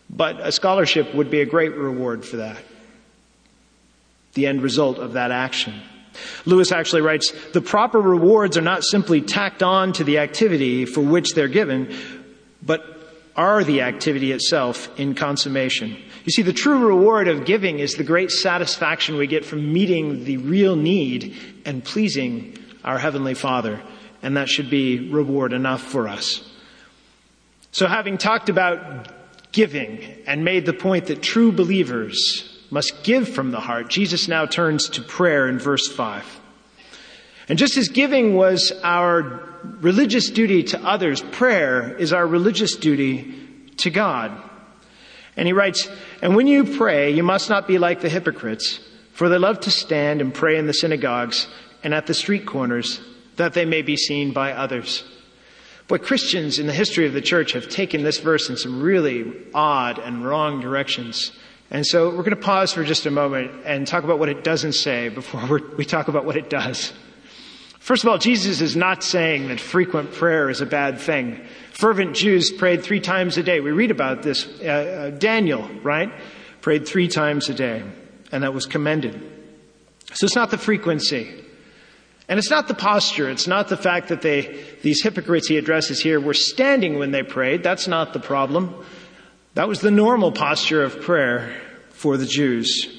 but 0.08 0.40
a 0.40 0.50
scholarship 0.50 1.14
would 1.14 1.30
be 1.30 1.40
a 1.40 1.46
great 1.46 1.76
reward 1.76 2.24
for 2.24 2.38
that. 2.38 2.58
The 4.34 4.46
end 4.46 4.62
result 4.62 4.98
of 4.98 5.12
that 5.14 5.30
action. 5.30 5.80
Lewis 6.46 6.72
actually 6.72 7.02
writes, 7.02 7.32
the 7.52 7.60
proper 7.60 8.00
rewards 8.00 8.56
are 8.56 8.62
not 8.62 8.84
simply 8.84 9.20
tacked 9.20 9.62
on 9.62 9.92
to 9.94 10.04
the 10.04 10.18
activity 10.18 10.86
for 10.86 11.02
which 11.02 11.34
they're 11.34 11.48
given, 11.48 11.94
but 12.62 12.95
are 13.36 13.62
the 13.62 13.82
activity 13.82 14.32
itself 14.32 14.88
in 14.98 15.14
consummation. 15.14 15.96
You 16.24 16.32
see, 16.32 16.42
the 16.42 16.52
true 16.52 16.86
reward 16.86 17.28
of 17.28 17.44
giving 17.44 17.78
is 17.78 17.94
the 17.94 18.04
great 18.04 18.30
satisfaction 18.30 19.16
we 19.16 19.26
get 19.26 19.44
from 19.44 19.72
meeting 19.72 20.24
the 20.24 20.38
real 20.38 20.74
need 20.74 21.36
and 21.64 21.84
pleasing 21.84 22.56
our 22.82 22.98
Heavenly 22.98 23.34
Father. 23.34 23.82
And 24.22 24.36
that 24.36 24.48
should 24.48 24.70
be 24.70 25.10
reward 25.10 25.52
enough 25.52 25.82
for 25.82 26.08
us. 26.08 26.50
So 27.72 27.86
having 27.86 28.16
talked 28.16 28.48
about 28.48 29.52
giving 29.52 30.02
and 30.26 30.44
made 30.44 30.64
the 30.64 30.72
point 30.72 31.06
that 31.06 31.22
true 31.22 31.52
believers 31.52 32.64
must 32.70 33.04
give 33.04 33.28
from 33.28 33.50
the 33.50 33.60
heart, 33.60 33.90
Jesus 33.90 34.28
now 34.28 34.46
turns 34.46 34.88
to 34.90 35.02
prayer 35.02 35.46
in 35.48 35.58
verse 35.58 35.86
5. 35.86 36.24
And 37.48 37.58
just 37.58 37.76
as 37.76 37.88
giving 37.88 38.34
was 38.34 38.72
our 38.82 39.42
religious 39.80 40.30
duty 40.30 40.64
to 40.64 40.84
others, 40.84 41.20
prayer 41.20 41.96
is 41.96 42.12
our 42.12 42.26
religious 42.26 42.76
duty 42.76 43.34
to 43.78 43.90
God. 43.90 44.32
And 45.36 45.46
he 45.46 45.52
writes, 45.52 45.88
And 46.22 46.34
when 46.34 46.46
you 46.46 46.64
pray, 46.64 47.12
you 47.12 47.22
must 47.22 47.48
not 47.48 47.68
be 47.68 47.78
like 47.78 48.00
the 48.00 48.08
hypocrites, 48.08 48.80
for 49.12 49.28
they 49.28 49.38
love 49.38 49.60
to 49.60 49.70
stand 49.70 50.20
and 50.20 50.34
pray 50.34 50.56
in 50.56 50.66
the 50.66 50.72
synagogues 50.72 51.46
and 51.84 51.94
at 51.94 52.06
the 52.06 52.14
street 52.14 52.46
corners, 52.46 53.00
that 53.36 53.52
they 53.52 53.64
may 53.64 53.82
be 53.82 53.96
seen 53.96 54.32
by 54.32 54.52
others. 54.52 55.04
But 55.88 56.02
Christians 56.02 56.58
in 56.58 56.66
the 56.66 56.72
history 56.72 57.06
of 57.06 57.12
the 57.12 57.20
church 57.20 57.52
have 57.52 57.68
taken 57.68 58.02
this 58.02 58.18
verse 58.18 58.50
in 58.50 58.56
some 58.56 58.82
really 58.82 59.32
odd 59.54 59.98
and 59.98 60.24
wrong 60.24 60.60
directions. 60.60 61.30
And 61.70 61.86
so 61.86 62.08
we're 62.08 62.24
going 62.24 62.30
to 62.30 62.36
pause 62.36 62.72
for 62.72 62.82
just 62.82 63.06
a 63.06 63.10
moment 63.10 63.52
and 63.64 63.86
talk 63.86 64.02
about 64.02 64.18
what 64.18 64.28
it 64.28 64.42
doesn't 64.42 64.72
say 64.72 65.10
before 65.10 65.60
we 65.76 65.84
talk 65.84 66.08
about 66.08 66.24
what 66.24 66.36
it 66.36 66.50
does. 66.50 66.92
First 67.86 68.02
of 68.02 68.10
all, 68.10 68.18
Jesus 68.18 68.60
is 68.60 68.74
not 68.74 69.04
saying 69.04 69.46
that 69.46 69.60
frequent 69.60 70.10
prayer 70.10 70.50
is 70.50 70.60
a 70.60 70.66
bad 70.66 70.98
thing. 70.98 71.40
Fervent 71.70 72.16
Jews 72.16 72.50
prayed 72.50 72.82
three 72.82 72.98
times 72.98 73.38
a 73.38 73.44
day. 73.44 73.60
We 73.60 73.70
read 73.70 73.92
about 73.92 74.24
this. 74.24 74.44
Uh, 74.60 74.64
uh, 74.64 75.10
Daniel, 75.10 75.62
right? 75.84 76.10
Prayed 76.62 76.88
three 76.88 77.06
times 77.06 77.48
a 77.48 77.54
day, 77.54 77.84
and 78.32 78.42
that 78.42 78.52
was 78.52 78.66
commended. 78.66 79.14
So 80.14 80.24
it's 80.24 80.34
not 80.34 80.50
the 80.50 80.58
frequency. 80.58 81.44
And 82.28 82.40
it's 82.40 82.50
not 82.50 82.66
the 82.66 82.74
posture. 82.74 83.30
It's 83.30 83.46
not 83.46 83.68
the 83.68 83.76
fact 83.76 84.08
that 84.08 84.20
they, 84.20 84.64
these 84.82 85.00
hypocrites 85.00 85.46
he 85.46 85.56
addresses 85.56 86.00
here 86.00 86.18
were 86.18 86.34
standing 86.34 86.98
when 86.98 87.12
they 87.12 87.22
prayed. 87.22 87.62
That's 87.62 87.86
not 87.86 88.12
the 88.12 88.18
problem. 88.18 88.84
That 89.54 89.68
was 89.68 89.80
the 89.80 89.92
normal 89.92 90.32
posture 90.32 90.82
of 90.82 91.02
prayer 91.02 91.56
for 91.90 92.16
the 92.16 92.26
Jews. 92.26 92.95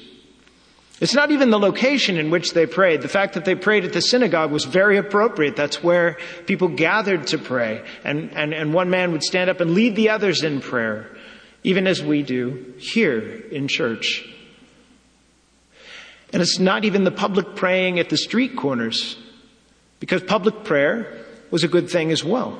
It's 1.00 1.14
not 1.14 1.30
even 1.30 1.50
the 1.50 1.58
location 1.58 2.16
in 2.16 2.30
which 2.30 2.54
they 2.54 2.66
prayed. 2.66 3.02
The 3.02 3.08
fact 3.08 3.34
that 3.34 3.44
they 3.44 3.54
prayed 3.54 3.84
at 3.84 3.92
the 3.92 4.00
synagogue 4.00 4.50
was 4.50 4.64
very 4.64 4.96
appropriate. 4.96 5.54
That's 5.54 5.82
where 5.82 6.18
people 6.46 6.68
gathered 6.68 7.28
to 7.28 7.38
pray. 7.38 7.84
And, 8.02 8.32
and, 8.32 8.52
and 8.52 8.74
one 8.74 8.90
man 8.90 9.12
would 9.12 9.22
stand 9.22 9.48
up 9.48 9.60
and 9.60 9.74
lead 9.74 9.94
the 9.94 10.10
others 10.10 10.42
in 10.42 10.60
prayer, 10.60 11.06
even 11.62 11.86
as 11.86 12.02
we 12.02 12.22
do 12.22 12.74
here 12.78 13.20
in 13.20 13.68
church. 13.68 14.28
And 16.32 16.42
it's 16.42 16.58
not 16.58 16.84
even 16.84 17.04
the 17.04 17.12
public 17.12 17.54
praying 17.54 18.00
at 18.00 18.08
the 18.08 18.16
street 18.16 18.56
corners, 18.56 19.16
because 20.00 20.22
public 20.22 20.64
prayer 20.64 21.24
was 21.50 21.62
a 21.62 21.68
good 21.68 21.88
thing 21.88 22.10
as 22.10 22.24
well. 22.24 22.58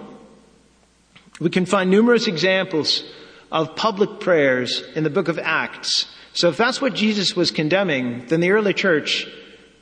We 1.41 1.51
can 1.51 1.67
find 1.67 1.91
numerous 1.91 2.29
examples 2.29 3.03
of 3.51 3.77
public 3.77 4.21
prayers 4.21 4.83
in 4.95 5.05
the 5.05 5.11
book 5.11 5.29
of 5.29 5.39
Acts. 5.39 6.07
So 6.35 6.49
if 6.49 6.57
that's 6.57 6.81
what 6.81 6.95
Jesus 6.95 7.35
was 7.35 7.51
condemning, 7.51 8.27
then 8.27 8.41
the 8.41 8.51
early 8.51 8.75
church 8.75 9.27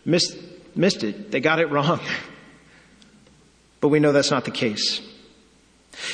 missed, 0.05 0.37
missed 0.75 1.05
it. 1.05 1.31
They 1.31 1.41
got 1.41 1.59
it 1.59 1.71
wrong. 1.71 2.01
But 3.79 3.89
we 3.89 4.01
know 4.01 4.11
that's 4.11 4.31
not 4.31 4.47
the 4.47 4.51
case. 4.51 5.03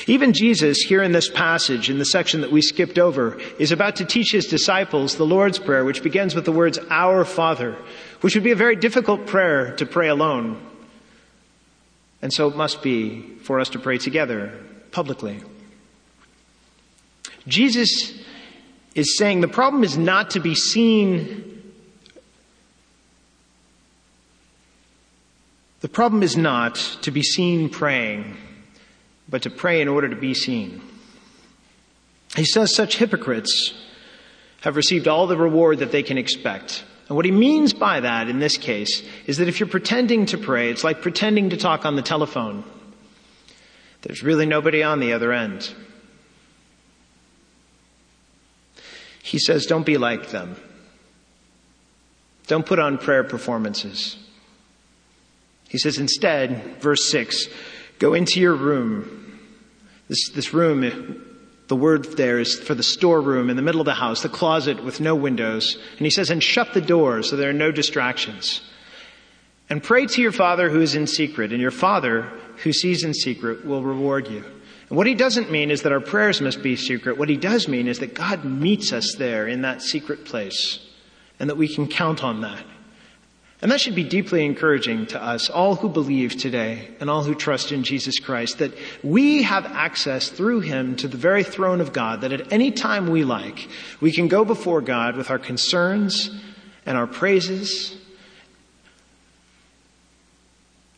Even 0.05 0.33
Jesus, 0.33 0.79
here 0.79 1.01
in 1.01 1.11
this 1.11 1.29
passage, 1.29 1.89
in 1.89 1.97
the 1.97 2.05
section 2.05 2.41
that 2.41 2.51
we 2.51 2.61
skipped 2.61 2.99
over, 2.99 3.39
is 3.57 3.71
about 3.71 3.95
to 3.97 4.05
teach 4.05 4.31
his 4.31 4.47
disciples 4.47 5.15
the 5.15 5.25
Lord's 5.25 5.59
Prayer, 5.59 5.83
which 5.83 6.03
begins 6.03 6.35
with 6.35 6.45
the 6.45 6.51
words, 6.51 6.77
Our 6.89 7.25
Father, 7.25 7.75
which 8.21 8.35
would 8.35 8.43
be 8.43 8.51
a 8.51 8.55
very 8.55 8.75
difficult 8.75 9.27
prayer 9.27 9.75
to 9.77 9.85
pray 9.85 10.07
alone. 10.07 10.61
And 12.21 12.31
so 12.31 12.47
it 12.47 12.55
must 12.55 12.81
be 12.81 13.21
for 13.43 13.59
us 13.59 13.69
to 13.69 13.79
pray 13.79 13.97
together, 13.97 14.57
publicly. 14.91 15.41
Jesus 17.47 18.13
is 18.95 19.17
saying 19.17 19.41
the 19.41 19.47
problem 19.47 19.83
is 19.83 19.97
not 19.97 20.31
to 20.31 20.39
be 20.39 20.55
seen. 20.55 21.73
The 25.81 25.89
problem 25.89 26.23
is 26.23 26.37
not 26.37 26.75
to 27.01 27.11
be 27.11 27.23
seen 27.23 27.69
praying, 27.69 28.37
but 29.27 29.41
to 29.41 29.49
pray 29.49 29.81
in 29.81 29.87
order 29.87 30.07
to 30.07 30.15
be 30.15 30.33
seen. 30.33 30.81
He 32.35 32.45
says 32.45 32.73
such 32.73 32.97
hypocrites 32.97 33.73
have 34.61 34.75
received 34.75 35.07
all 35.07 35.27
the 35.27 35.37
reward 35.37 35.79
that 35.79 35.91
they 35.91 36.03
can 36.03 36.17
expect. 36.17 36.85
And 37.09 37.17
what 37.17 37.25
he 37.25 37.31
means 37.31 37.73
by 37.73 37.99
that 37.99 38.29
in 38.29 38.39
this 38.39 38.57
case 38.57 39.03
is 39.27 39.37
that 39.37 39.49
if 39.49 39.59
you're 39.59 39.67
pretending 39.67 40.25
to 40.27 40.37
pray, 40.37 40.69
it's 40.69 40.85
like 40.85 41.01
pretending 41.01 41.49
to 41.49 41.57
talk 41.57 41.85
on 41.85 41.97
the 41.97 42.01
telephone. 42.01 42.63
There's 44.01 44.23
really 44.23 44.45
nobody 44.45 44.83
on 44.83 44.99
the 44.99 45.13
other 45.13 45.33
end. 45.33 45.73
He 49.23 49.39
says, 49.39 49.65
don't 49.65 49.85
be 49.85 49.97
like 49.97 50.31
them. 50.31 50.57
Don't 52.47 52.65
put 52.65 52.77
on 52.77 52.97
prayer 52.97 53.23
performances. 53.23 54.17
He 55.69 55.77
says 55.77 55.97
instead, 55.97 56.81
verse 56.81 57.09
6, 57.09 57.47
go 57.99 58.13
into 58.13 58.41
your 58.41 58.53
room. 58.53 59.39
This, 60.09 60.29
this 60.35 60.53
room, 60.53 61.25
the 61.69 61.75
word 61.75 62.17
there 62.17 62.37
is 62.37 62.59
for 62.59 62.75
the 62.75 62.83
storeroom 62.83 63.49
in 63.49 63.55
the 63.55 63.61
middle 63.61 63.79
of 63.79 63.85
the 63.85 63.93
house, 63.93 64.21
the 64.21 64.29
closet 64.29 64.83
with 64.83 64.99
no 64.99 65.15
windows. 65.15 65.77
And 65.97 66.01
he 66.01 66.09
says, 66.09 66.29
and 66.29 66.43
shut 66.43 66.73
the 66.73 66.81
door 66.81 67.23
so 67.23 67.37
there 67.37 67.49
are 67.49 67.53
no 67.53 67.71
distractions. 67.71 68.61
And 69.69 69.81
pray 69.81 70.05
to 70.05 70.21
your 70.21 70.33
Father 70.33 70.69
who 70.69 70.81
is 70.81 70.95
in 70.95 71.07
secret, 71.07 71.53
and 71.53 71.61
your 71.61 71.71
Father 71.71 72.23
who 72.57 72.73
sees 72.73 73.05
in 73.05 73.13
secret 73.13 73.65
will 73.65 73.81
reward 73.81 74.27
you. 74.27 74.43
And 74.89 74.97
what 74.97 75.07
he 75.07 75.15
doesn't 75.15 75.51
mean 75.51 75.71
is 75.71 75.83
that 75.83 75.91
our 75.91 76.01
prayers 76.01 76.41
must 76.41 76.61
be 76.61 76.75
secret. 76.75 77.17
What 77.17 77.29
he 77.29 77.37
does 77.37 77.67
mean 77.67 77.87
is 77.87 77.99
that 77.99 78.13
God 78.13 78.43
meets 78.45 78.93
us 78.93 79.15
there 79.17 79.47
in 79.47 79.61
that 79.61 79.81
secret 79.81 80.25
place 80.25 80.79
and 81.39 81.49
that 81.49 81.55
we 81.55 81.67
can 81.67 81.87
count 81.87 82.23
on 82.23 82.41
that. 82.41 82.63
And 83.61 83.71
that 83.71 83.79
should 83.79 83.95
be 83.95 84.03
deeply 84.03 84.45
encouraging 84.45 85.05
to 85.07 85.23
us, 85.23 85.49
all 85.49 85.75
who 85.75 85.87
believe 85.87 86.35
today 86.35 86.89
and 86.99 87.09
all 87.09 87.23
who 87.23 87.33
trust 87.33 87.71
in 87.71 87.83
Jesus 87.83 88.19
Christ, 88.19 88.57
that 88.57 88.73
we 89.03 89.43
have 89.43 89.65
access 89.65 90.27
through 90.27 90.59
him 90.59 90.97
to 90.97 91.07
the 91.07 91.15
very 91.15 91.45
throne 91.45 91.79
of 91.79 91.93
God, 91.93 92.21
that 92.21 92.33
at 92.33 92.51
any 92.51 92.71
time 92.71 93.09
we 93.09 93.23
like, 93.23 93.69
we 94.01 94.11
can 94.11 94.27
go 94.27 94.43
before 94.43 94.81
God 94.81 95.15
with 95.15 95.31
our 95.31 95.39
concerns 95.39 96.29
and 96.85 96.97
our 96.97 97.07
praises, 97.07 97.95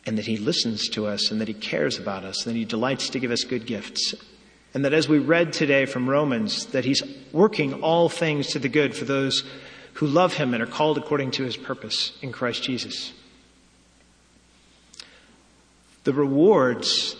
and 0.06 0.16
that 0.16 0.26
he 0.26 0.36
listens 0.36 0.88
to 0.90 1.06
us 1.06 1.30
and 1.30 1.40
that 1.40 1.48
he 1.48 1.54
cares 1.54 1.98
about 1.98 2.24
us 2.24 2.46
and 2.46 2.54
that 2.54 2.58
he 2.58 2.64
delights 2.64 3.10
to 3.10 3.18
give 3.18 3.32
us 3.32 3.42
good 3.42 3.66
gifts. 3.66 4.14
And 4.72 4.84
that 4.84 4.92
as 4.92 5.08
we 5.08 5.18
read 5.18 5.52
today 5.52 5.84
from 5.84 6.08
Romans, 6.08 6.66
that 6.66 6.84
he's 6.84 7.02
working 7.32 7.82
all 7.82 8.08
things 8.08 8.48
to 8.48 8.58
the 8.58 8.68
good 8.68 8.94
for 8.94 9.04
those 9.04 9.42
who 9.94 10.06
love 10.06 10.34
him 10.34 10.54
and 10.54 10.62
are 10.62 10.66
called 10.66 10.98
according 10.98 11.32
to 11.32 11.42
his 11.42 11.56
purpose 11.56 12.12
in 12.22 12.30
Christ 12.30 12.62
Jesus. 12.62 13.12
The 16.04 16.12
rewards 16.12 17.16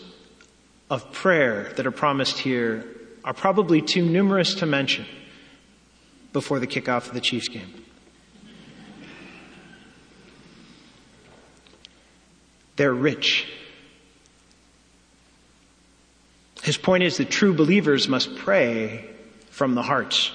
of 0.89 1.11
prayer 1.11 1.73
that 1.77 1.87
are 1.87 1.93
promised 1.93 2.39
here 2.39 2.87
are 3.25 3.35
probably 3.35 3.83
too 3.83 4.05
numerous 4.05 4.55
to 4.57 4.67
mention 4.67 5.07
before 6.33 6.61
the 6.61 6.67
kickoff 6.67 7.09
of 7.09 7.15
the 7.15 7.21
Chiefs 7.21 7.49
game. 7.49 7.86
They're 12.77 12.95
rich. 12.95 13.47
His 16.63 16.77
point 16.77 17.05
is 17.05 17.17
that 17.19 17.31
true 17.31 17.55
believers 17.55 18.09
must 18.09 18.37
pray 18.37 19.09
from 19.51 19.75
the 19.75 19.83
heart. 19.83 20.33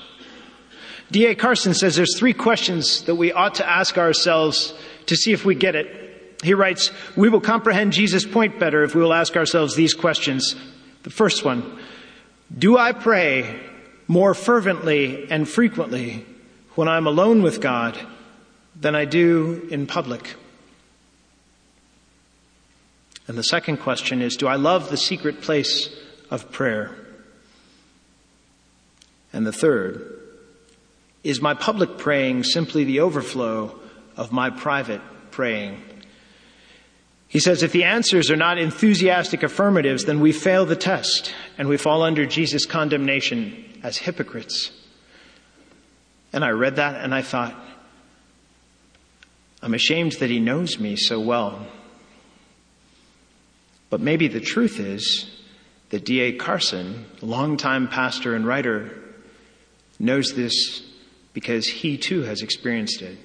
D.A. 1.11 1.35
Carson 1.35 1.73
says 1.73 1.95
there's 1.95 2.17
three 2.17 2.33
questions 2.33 3.03
that 3.03 3.15
we 3.15 3.33
ought 3.33 3.55
to 3.55 3.69
ask 3.69 3.97
ourselves 3.97 4.73
to 5.07 5.15
see 5.15 5.33
if 5.33 5.43
we 5.43 5.55
get 5.55 5.75
it. 5.75 6.37
He 6.41 6.53
writes, 6.53 6.91
we 7.17 7.27
will 7.27 7.41
comprehend 7.41 7.91
Jesus' 7.91 8.25
point 8.25 8.59
better 8.59 8.83
if 8.83 8.95
we 8.95 9.01
will 9.01 9.13
ask 9.13 9.35
ourselves 9.35 9.75
these 9.75 9.93
questions. 9.93 10.55
The 11.03 11.09
first 11.09 11.43
one, 11.43 11.79
do 12.57 12.77
I 12.77 12.93
pray 12.93 13.59
more 14.07 14.33
fervently 14.33 15.29
and 15.29 15.47
frequently 15.47 16.25
when 16.75 16.87
I'm 16.87 17.07
alone 17.07 17.43
with 17.43 17.59
God 17.59 17.99
than 18.79 18.95
I 18.95 19.05
do 19.05 19.67
in 19.69 19.85
public? 19.85 20.35
And 23.31 23.37
the 23.37 23.43
second 23.43 23.77
question 23.77 24.21
is, 24.21 24.35
do 24.35 24.45
I 24.45 24.57
love 24.57 24.89
the 24.89 24.97
secret 24.97 25.39
place 25.39 25.87
of 26.29 26.51
prayer? 26.51 26.93
And 29.31 29.47
the 29.47 29.53
third, 29.53 30.19
is 31.23 31.41
my 31.41 31.53
public 31.53 31.97
praying 31.97 32.43
simply 32.43 32.83
the 32.83 32.99
overflow 32.99 33.79
of 34.17 34.33
my 34.33 34.49
private 34.49 34.99
praying? 35.31 35.81
He 37.29 37.39
says 37.39 37.63
if 37.63 37.71
the 37.71 37.85
answers 37.85 38.29
are 38.29 38.35
not 38.35 38.57
enthusiastic 38.57 39.43
affirmatives, 39.43 40.03
then 40.03 40.19
we 40.19 40.33
fail 40.33 40.65
the 40.65 40.75
test 40.75 41.33
and 41.57 41.69
we 41.69 41.77
fall 41.77 42.03
under 42.03 42.25
Jesus' 42.25 42.65
condemnation 42.65 43.79
as 43.81 43.95
hypocrites. 43.95 44.73
And 46.33 46.43
I 46.43 46.49
read 46.49 46.75
that 46.75 47.01
and 47.01 47.15
I 47.15 47.21
thought, 47.21 47.55
I'm 49.61 49.73
ashamed 49.73 50.17
that 50.19 50.29
he 50.29 50.41
knows 50.41 50.77
me 50.77 50.97
so 50.97 51.21
well. 51.21 51.65
But 53.91 54.01
maybe 54.01 54.27
the 54.27 54.39
truth 54.39 54.79
is 54.79 55.29
that 55.89 56.05
D.A. 56.05 56.37
Carson, 56.37 57.05
longtime 57.21 57.89
pastor 57.89 58.33
and 58.33 58.47
writer, 58.47 58.97
knows 59.99 60.33
this 60.33 60.81
because 61.33 61.67
he 61.67 61.97
too 61.97 62.21
has 62.23 62.41
experienced 62.41 63.01
it. 63.01 63.17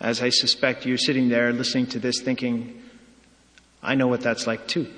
As 0.00 0.22
I 0.22 0.30
suspect 0.30 0.86
you're 0.86 0.98
sitting 0.98 1.28
there 1.28 1.52
listening 1.52 1.86
to 1.88 1.98
this 1.98 2.20
thinking, 2.20 2.82
I 3.82 3.94
know 3.94 4.08
what 4.08 4.22
that's 4.22 4.46
like 4.46 4.66
too. 4.66 4.88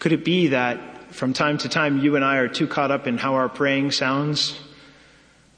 Could 0.00 0.10
it 0.12 0.24
be 0.24 0.48
that 0.48 1.14
from 1.14 1.32
time 1.32 1.58
to 1.58 1.68
time 1.68 1.98
you 1.98 2.16
and 2.16 2.24
I 2.24 2.38
are 2.38 2.48
too 2.48 2.66
caught 2.66 2.90
up 2.90 3.06
in 3.06 3.18
how 3.18 3.34
our 3.34 3.48
praying 3.48 3.92
sounds, 3.92 4.58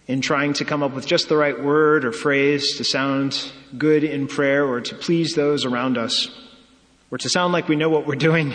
in 0.07 0.21
trying 0.21 0.53
to 0.55 0.65
come 0.65 0.83
up 0.83 0.93
with 0.93 1.07
just 1.07 1.29
the 1.29 1.37
right 1.37 1.63
word 1.63 2.05
or 2.05 2.13
phrase 2.13 2.77
to 2.77 2.85
sound 2.85 3.53
good 3.79 4.05
in 4.05 4.27
prayer 4.27 4.67
or 4.67 4.81
to 4.81 4.95
please 4.95 5.35
those 5.35 5.65
around 5.65 5.97
us, 5.97 6.29
or 7.11 7.19
to 7.19 7.29
sound 7.29 7.53
like 7.53 7.69
we 7.69 7.77
know 7.77 7.89
what 7.89 8.07
we're 8.07 8.15
doing? 8.15 8.53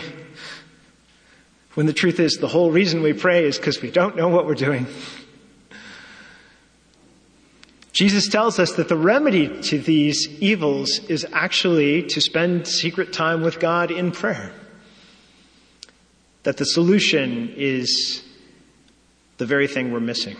When 1.74 1.86
the 1.86 1.92
truth 1.92 2.18
is, 2.18 2.38
the 2.38 2.48
whole 2.48 2.72
reason 2.72 3.02
we 3.02 3.12
pray 3.12 3.44
is 3.44 3.56
because 3.56 3.80
we 3.80 3.90
don't 3.90 4.16
know 4.16 4.28
what 4.28 4.46
we're 4.46 4.54
doing. 4.54 4.86
Jesus 7.92 8.28
tells 8.28 8.58
us 8.58 8.74
that 8.74 8.88
the 8.88 8.96
remedy 8.96 9.60
to 9.62 9.78
these 9.78 10.28
evils 10.40 11.00
is 11.08 11.26
actually 11.32 12.04
to 12.04 12.20
spend 12.20 12.68
secret 12.68 13.12
time 13.12 13.42
with 13.42 13.58
God 13.58 13.90
in 13.90 14.12
prayer. 14.12 14.52
That 16.44 16.58
the 16.58 16.64
solution 16.64 17.52
is 17.56 18.22
the 19.38 19.46
very 19.46 19.66
thing 19.66 19.92
we're 19.92 20.00
missing. 20.00 20.36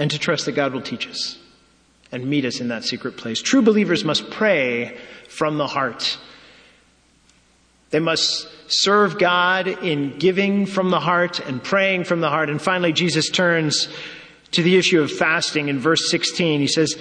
And 0.00 0.10
to 0.10 0.18
trust 0.18 0.46
that 0.46 0.52
God 0.52 0.72
will 0.72 0.80
teach 0.80 1.06
us 1.06 1.38
and 2.10 2.26
meet 2.26 2.44
us 2.44 2.58
in 2.58 2.68
that 2.68 2.84
secret 2.84 3.18
place. 3.18 3.40
True 3.40 3.62
believers 3.62 4.04
must 4.04 4.30
pray 4.30 4.96
from 5.28 5.58
the 5.58 5.66
heart. 5.66 6.18
They 7.90 8.00
must 8.00 8.48
serve 8.66 9.18
God 9.18 9.68
in 9.68 10.18
giving 10.18 10.64
from 10.64 10.90
the 10.90 11.00
heart 11.00 11.38
and 11.40 11.62
praying 11.62 12.04
from 12.04 12.20
the 12.20 12.30
heart. 12.30 12.48
And 12.48 12.62
finally, 12.62 12.94
Jesus 12.94 13.28
turns 13.28 13.88
to 14.52 14.62
the 14.62 14.76
issue 14.76 15.02
of 15.02 15.12
fasting 15.12 15.68
in 15.68 15.78
verse 15.78 16.10
16. 16.10 16.60
He 16.60 16.66
says, 16.66 16.96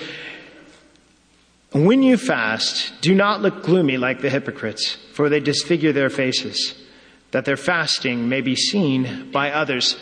When 1.71 2.03
you 2.03 2.17
fast, 2.17 2.91
do 3.01 3.15
not 3.15 3.41
look 3.41 3.63
gloomy 3.63 3.97
like 3.97 4.21
the 4.21 4.29
hypocrites, 4.29 4.97
for 5.13 5.29
they 5.29 5.39
disfigure 5.39 5.93
their 5.93 6.09
faces, 6.09 6.75
that 7.31 7.45
their 7.45 7.57
fasting 7.57 8.27
may 8.27 8.41
be 8.41 8.55
seen 8.55 9.31
by 9.31 9.51
others. 9.51 9.95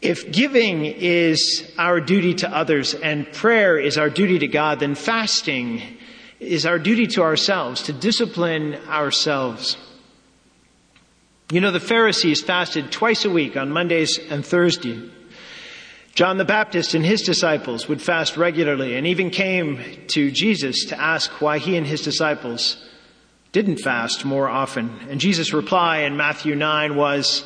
If 0.00 0.32
giving 0.32 0.86
is 0.86 1.70
our 1.76 2.00
duty 2.00 2.34
to 2.36 2.48
others 2.48 2.94
and 2.94 3.30
prayer 3.32 3.78
is 3.78 3.98
our 3.98 4.08
duty 4.08 4.38
to 4.38 4.48
God, 4.48 4.80
then 4.80 4.94
fasting 4.94 5.82
is 6.38 6.64
our 6.64 6.78
duty 6.78 7.06
to 7.08 7.22
ourselves, 7.22 7.82
to 7.82 7.92
discipline 7.92 8.76
ourselves. 8.88 9.76
You 11.52 11.60
know, 11.60 11.70
the 11.70 11.80
Pharisees 11.80 12.40
fasted 12.40 12.90
twice 12.90 13.26
a 13.26 13.30
week 13.30 13.56
on 13.56 13.70
Mondays 13.70 14.18
and 14.30 14.44
Thursdays. 14.44 15.10
John 16.14 16.38
the 16.38 16.44
Baptist 16.44 16.94
and 16.94 17.04
his 17.04 17.22
disciples 17.22 17.88
would 17.88 18.02
fast 18.02 18.36
regularly 18.36 18.96
and 18.96 19.06
even 19.06 19.30
came 19.30 19.80
to 20.08 20.30
Jesus 20.30 20.86
to 20.86 21.00
ask 21.00 21.40
why 21.40 21.58
he 21.58 21.76
and 21.76 21.86
his 21.86 22.00
disciples 22.00 22.88
didn't 23.52 23.78
fast 23.78 24.24
more 24.24 24.48
often. 24.48 24.90
And 25.08 25.20
Jesus' 25.20 25.52
reply 25.52 25.98
in 26.00 26.16
Matthew 26.16 26.56
9 26.56 26.96
was, 26.96 27.44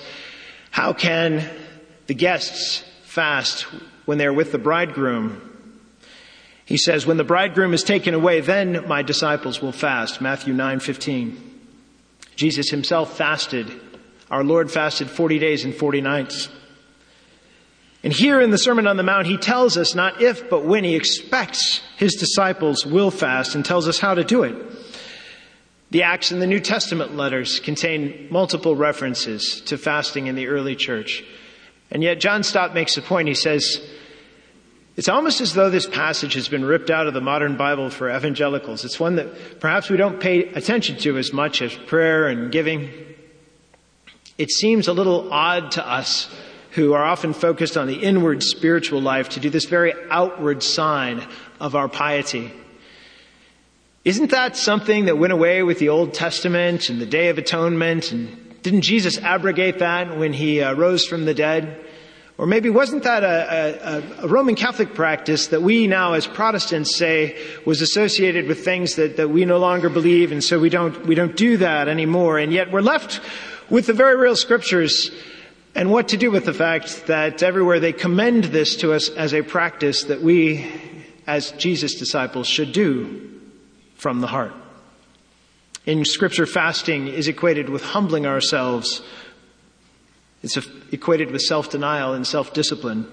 How 0.70 0.92
can 0.92 1.48
the 2.06 2.14
guests 2.14 2.84
fast 3.02 3.62
when 4.04 4.18
they're 4.18 4.32
with 4.32 4.52
the 4.52 4.58
bridegroom? 4.58 5.50
He 6.64 6.76
says, 6.76 7.06
When 7.06 7.16
the 7.16 7.24
bridegroom 7.24 7.74
is 7.74 7.82
taken 7.82 8.14
away, 8.14 8.40
then 8.40 8.86
my 8.88 9.02
disciples 9.02 9.60
will 9.60 9.72
fast. 9.72 10.20
Matthew 10.20 10.54
9 10.54 10.80
15. 10.80 11.50
Jesus 12.36 12.70
himself 12.70 13.16
fasted. 13.16 13.70
Our 14.30 14.42
Lord 14.42 14.70
fasted 14.70 15.10
40 15.10 15.38
days 15.38 15.64
and 15.64 15.74
40 15.74 16.00
nights. 16.00 16.48
And 18.02 18.12
here 18.12 18.40
in 18.40 18.50
the 18.50 18.58
Sermon 18.58 18.86
on 18.86 18.96
the 18.96 19.02
Mount, 19.02 19.26
he 19.26 19.38
tells 19.38 19.78
us 19.78 19.94
not 19.94 20.20
if, 20.20 20.50
but 20.50 20.64
when 20.64 20.84
he 20.84 20.94
expects 20.94 21.80
his 21.96 22.14
disciples 22.14 22.84
will 22.84 23.10
fast 23.10 23.54
and 23.54 23.64
tells 23.64 23.88
us 23.88 23.98
how 23.98 24.14
to 24.14 24.24
do 24.24 24.42
it. 24.42 24.54
The 25.90 26.02
Acts 26.02 26.30
and 26.30 26.42
the 26.42 26.46
New 26.46 26.60
Testament 26.60 27.16
letters 27.16 27.60
contain 27.60 28.26
multiple 28.30 28.74
references 28.76 29.62
to 29.62 29.78
fasting 29.78 30.26
in 30.26 30.34
the 30.34 30.48
early 30.48 30.76
church. 30.76 31.24
And 31.94 32.02
yet 32.02 32.20
John 32.20 32.42
Stott 32.42 32.74
makes 32.74 32.96
a 32.96 33.02
point. 33.02 33.28
He 33.28 33.34
says, 33.34 33.80
it's 34.96 35.08
almost 35.08 35.40
as 35.40 35.54
though 35.54 35.70
this 35.70 35.86
passage 35.86 36.34
has 36.34 36.48
been 36.48 36.64
ripped 36.64 36.90
out 36.90 37.06
of 37.06 37.14
the 37.14 37.20
modern 37.20 37.56
Bible 37.56 37.88
for 37.88 38.14
evangelicals. 38.14 38.84
It's 38.84 39.00
one 39.00 39.16
that 39.16 39.60
perhaps 39.60 39.88
we 39.88 39.96
don't 39.96 40.20
pay 40.20 40.44
attention 40.48 40.98
to 40.98 41.16
as 41.16 41.32
much 41.32 41.62
as 41.62 41.72
prayer 41.72 42.26
and 42.26 42.52
giving. 42.52 42.90
It 44.38 44.50
seems 44.50 44.88
a 44.88 44.92
little 44.92 45.32
odd 45.32 45.70
to 45.72 45.88
us 45.88 46.28
who 46.72 46.92
are 46.92 47.04
often 47.04 47.32
focused 47.32 47.76
on 47.76 47.86
the 47.86 48.02
inward 48.02 48.42
spiritual 48.42 49.00
life 49.00 49.30
to 49.30 49.40
do 49.40 49.48
this 49.48 49.64
very 49.64 49.94
outward 50.10 50.64
sign 50.64 51.24
of 51.60 51.76
our 51.76 51.88
piety. 51.88 52.52
Isn't 54.04 54.32
that 54.32 54.56
something 54.56 55.04
that 55.04 55.16
went 55.16 55.32
away 55.32 55.62
with 55.62 55.78
the 55.78 55.88
Old 55.88 56.12
Testament 56.12 56.88
and 56.88 57.00
the 57.00 57.06
Day 57.06 57.28
of 57.28 57.38
Atonement? 57.38 58.10
And 58.10 58.43
didn't 58.64 58.80
Jesus 58.80 59.18
abrogate 59.18 59.78
that 59.78 60.16
when 60.16 60.32
he 60.32 60.60
uh, 60.60 60.74
rose 60.74 61.06
from 61.06 61.26
the 61.26 61.34
dead? 61.34 61.84
Or 62.36 62.46
maybe 62.46 62.68
wasn't 62.68 63.04
that 63.04 63.22
a, 63.22 64.22
a, 64.22 64.24
a, 64.24 64.28
Roman 64.28 64.56
Catholic 64.56 64.94
practice 64.94 65.48
that 65.48 65.62
we 65.62 65.86
now 65.86 66.14
as 66.14 66.26
Protestants 66.26 66.96
say 66.96 67.38
was 67.64 67.80
associated 67.80 68.48
with 68.48 68.64
things 68.64 68.96
that, 68.96 69.18
that 69.18 69.28
we 69.28 69.44
no 69.44 69.58
longer 69.58 69.88
believe 69.88 70.32
and 70.32 70.42
so 70.42 70.58
we 70.58 70.70
don't, 70.70 71.06
we 71.06 71.14
don't 71.14 71.36
do 71.36 71.58
that 71.58 71.86
anymore. 71.86 72.38
And 72.38 72.52
yet 72.52 72.72
we're 72.72 72.80
left 72.80 73.20
with 73.70 73.86
the 73.86 73.92
very 73.92 74.16
real 74.16 74.34
scriptures 74.34 75.12
And 75.76 75.90
what 75.90 76.08
to 76.08 76.16
do 76.16 76.30
with 76.30 76.44
the 76.44 76.54
fact 76.54 77.08
that 77.08 77.42
everywhere 77.42 77.80
they 77.80 77.92
commend 77.92 78.44
this 78.44 78.76
to 78.76 78.92
us 78.92 79.08
as 79.08 79.34
a 79.34 79.42
practice 79.42 80.04
that 80.04 80.22
we, 80.22 80.70
as 81.26 81.50
Jesus 81.52 81.96
disciples, 81.96 82.46
should 82.46 82.72
do 82.72 83.40
from 83.96 84.20
the 84.20 84.28
heart. 84.28 84.52
In 85.86 86.04
scripture, 86.04 86.46
fasting 86.46 87.08
is 87.08 87.28
equated 87.28 87.68
with 87.68 87.82
humbling 87.82 88.26
ourselves. 88.26 89.02
It's 90.42 90.58
equated 90.92 91.30
with 91.30 91.42
self-denial 91.42 92.14
and 92.14 92.26
self-discipline. 92.26 93.06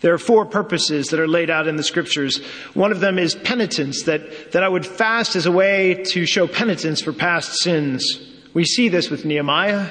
There 0.00 0.12
are 0.12 0.18
four 0.18 0.44
purposes 0.44 1.06
that 1.08 1.20
are 1.20 1.28
laid 1.28 1.50
out 1.50 1.66
in 1.66 1.76
the 1.76 1.82
scriptures. 1.82 2.44
One 2.74 2.92
of 2.92 3.00
them 3.00 3.18
is 3.18 3.34
penitence, 3.34 4.02
that, 4.04 4.52
that 4.52 4.62
I 4.62 4.68
would 4.68 4.86
fast 4.86 5.34
as 5.34 5.46
a 5.46 5.52
way 5.52 6.02
to 6.08 6.26
show 6.26 6.46
penitence 6.46 7.00
for 7.00 7.12
past 7.12 7.60
sins. 7.60 8.04
We 8.52 8.64
see 8.64 8.88
this 8.88 9.10
with 9.10 9.24
Nehemiah, 9.24 9.90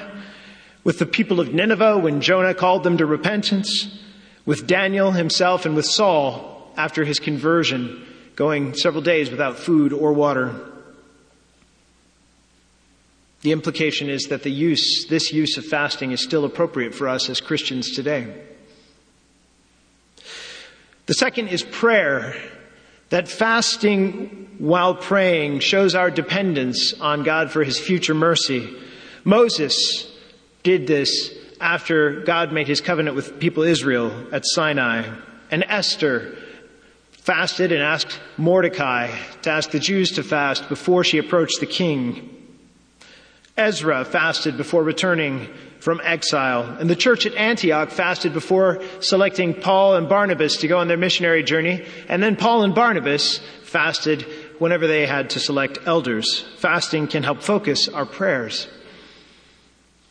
with 0.84 0.98
the 0.98 1.06
people 1.06 1.40
of 1.40 1.52
Nineveh 1.52 1.98
when 1.98 2.20
Jonah 2.20 2.54
called 2.54 2.84
them 2.84 2.98
to 2.98 3.06
repentance, 3.06 3.98
with 4.46 4.66
Daniel 4.66 5.12
himself, 5.12 5.66
and 5.66 5.74
with 5.74 5.86
Saul 5.86 6.72
after 6.76 7.04
his 7.04 7.18
conversion, 7.18 8.06
going 8.36 8.74
several 8.74 9.02
days 9.02 9.30
without 9.30 9.58
food 9.58 9.92
or 9.92 10.12
water. 10.12 10.54
The 13.44 13.52
implication 13.52 14.08
is 14.08 14.28
that 14.28 14.42
the 14.42 14.50
use, 14.50 15.04
this 15.10 15.30
use 15.30 15.58
of 15.58 15.66
fasting 15.66 16.12
is 16.12 16.22
still 16.22 16.46
appropriate 16.46 16.94
for 16.94 17.10
us 17.10 17.28
as 17.28 17.42
Christians 17.42 17.90
today. 17.90 18.34
The 21.04 21.12
second 21.12 21.48
is 21.48 21.62
prayer. 21.62 22.34
That 23.10 23.28
fasting 23.28 24.48
while 24.56 24.94
praying 24.94 25.60
shows 25.60 25.94
our 25.94 26.10
dependence 26.10 26.94
on 26.98 27.22
God 27.22 27.50
for 27.50 27.62
his 27.62 27.78
future 27.78 28.14
mercy. 28.14 28.74
Moses 29.24 30.10
did 30.62 30.86
this 30.86 31.30
after 31.60 32.22
God 32.22 32.50
made 32.50 32.66
his 32.66 32.80
covenant 32.80 33.14
with 33.14 33.38
people 33.38 33.62
Israel 33.62 34.26
at 34.32 34.46
Sinai. 34.46 35.06
And 35.50 35.64
Esther 35.68 36.34
fasted 37.12 37.72
and 37.72 37.82
asked 37.82 38.18
Mordecai 38.38 39.14
to 39.42 39.50
ask 39.50 39.70
the 39.70 39.78
Jews 39.78 40.12
to 40.12 40.22
fast 40.22 40.70
before 40.70 41.04
she 41.04 41.18
approached 41.18 41.60
the 41.60 41.66
king. 41.66 42.33
Ezra 43.56 44.04
fasted 44.04 44.56
before 44.56 44.82
returning 44.82 45.48
from 45.78 46.00
exile. 46.02 46.76
And 46.80 46.90
the 46.90 46.96
church 46.96 47.24
at 47.24 47.34
Antioch 47.34 47.90
fasted 47.90 48.32
before 48.32 48.82
selecting 49.00 49.54
Paul 49.54 49.94
and 49.94 50.08
Barnabas 50.08 50.56
to 50.58 50.68
go 50.68 50.78
on 50.78 50.88
their 50.88 50.96
missionary 50.96 51.44
journey. 51.44 51.84
And 52.08 52.22
then 52.22 52.34
Paul 52.34 52.64
and 52.64 52.74
Barnabas 52.74 53.38
fasted 53.62 54.22
whenever 54.58 54.86
they 54.86 55.06
had 55.06 55.30
to 55.30 55.40
select 55.40 55.78
elders. 55.86 56.44
Fasting 56.58 57.06
can 57.06 57.22
help 57.22 57.42
focus 57.42 57.88
our 57.88 58.06
prayers. 58.06 58.66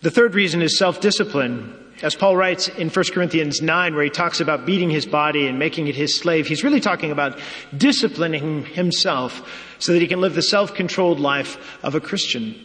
The 0.01 0.12
third 0.12 0.36
reason 0.36 0.62
is 0.62 0.77
self-discipline. 0.77 1.79
As 2.01 2.15
Paul 2.15 2.38
writes 2.38 2.69
in 2.69 2.89
1 2.89 3.06
Corinthians 3.13 3.62
9, 3.62 3.95
where 3.95 4.03
he 4.03 4.10
talks 4.10 4.39
about 4.39 4.65
beating 4.65 4.89
his 4.89 5.06
body 5.06 5.47
and 5.47 5.60
making 5.60 5.88
it 5.88 5.95
his 5.95 6.17
slave, 6.17 6.47
he's 6.47 6.63
really 6.63 6.82
talking 6.82 7.12
about 7.12 7.39
disciplining 7.75 8.65
himself 8.65 9.75
so 9.79 9.91
that 9.91 10.01
he 10.01 10.08
can 10.08 10.21
live 10.21 10.36
the 10.36 10.41
self-controlled 10.41 11.19
life 11.19 11.58
of 11.84 11.95
a 11.95 12.01
Christian. 12.01 12.56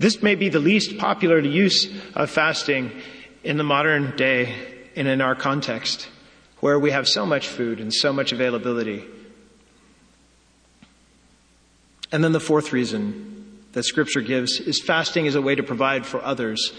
This 0.00 0.22
may 0.22 0.34
be 0.34 0.48
the 0.48 0.60
least 0.60 0.96
popular 0.96 1.38
use 1.40 1.86
of 2.14 2.30
fasting 2.30 2.90
in 3.44 3.58
the 3.58 3.64
modern 3.64 4.16
day 4.16 4.54
and 4.96 5.06
in 5.06 5.20
our 5.20 5.34
context, 5.34 6.08
where 6.60 6.78
we 6.78 6.90
have 6.90 7.06
so 7.06 7.26
much 7.26 7.48
food 7.48 7.80
and 7.80 7.92
so 7.92 8.10
much 8.10 8.32
availability. 8.32 9.04
And 12.10 12.24
then 12.24 12.32
the 12.32 12.40
fourth 12.40 12.72
reason 12.72 13.58
that 13.72 13.82
scripture 13.82 14.22
gives 14.22 14.58
is 14.58 14.80
fasting 14.80 15.26
is 15.26 15.34
a 15.34 15.42
way 15.42 15.54
to 15.54 15.62
provide 15.62 16.06
for 16.06 16.24
others. 16.24 16.72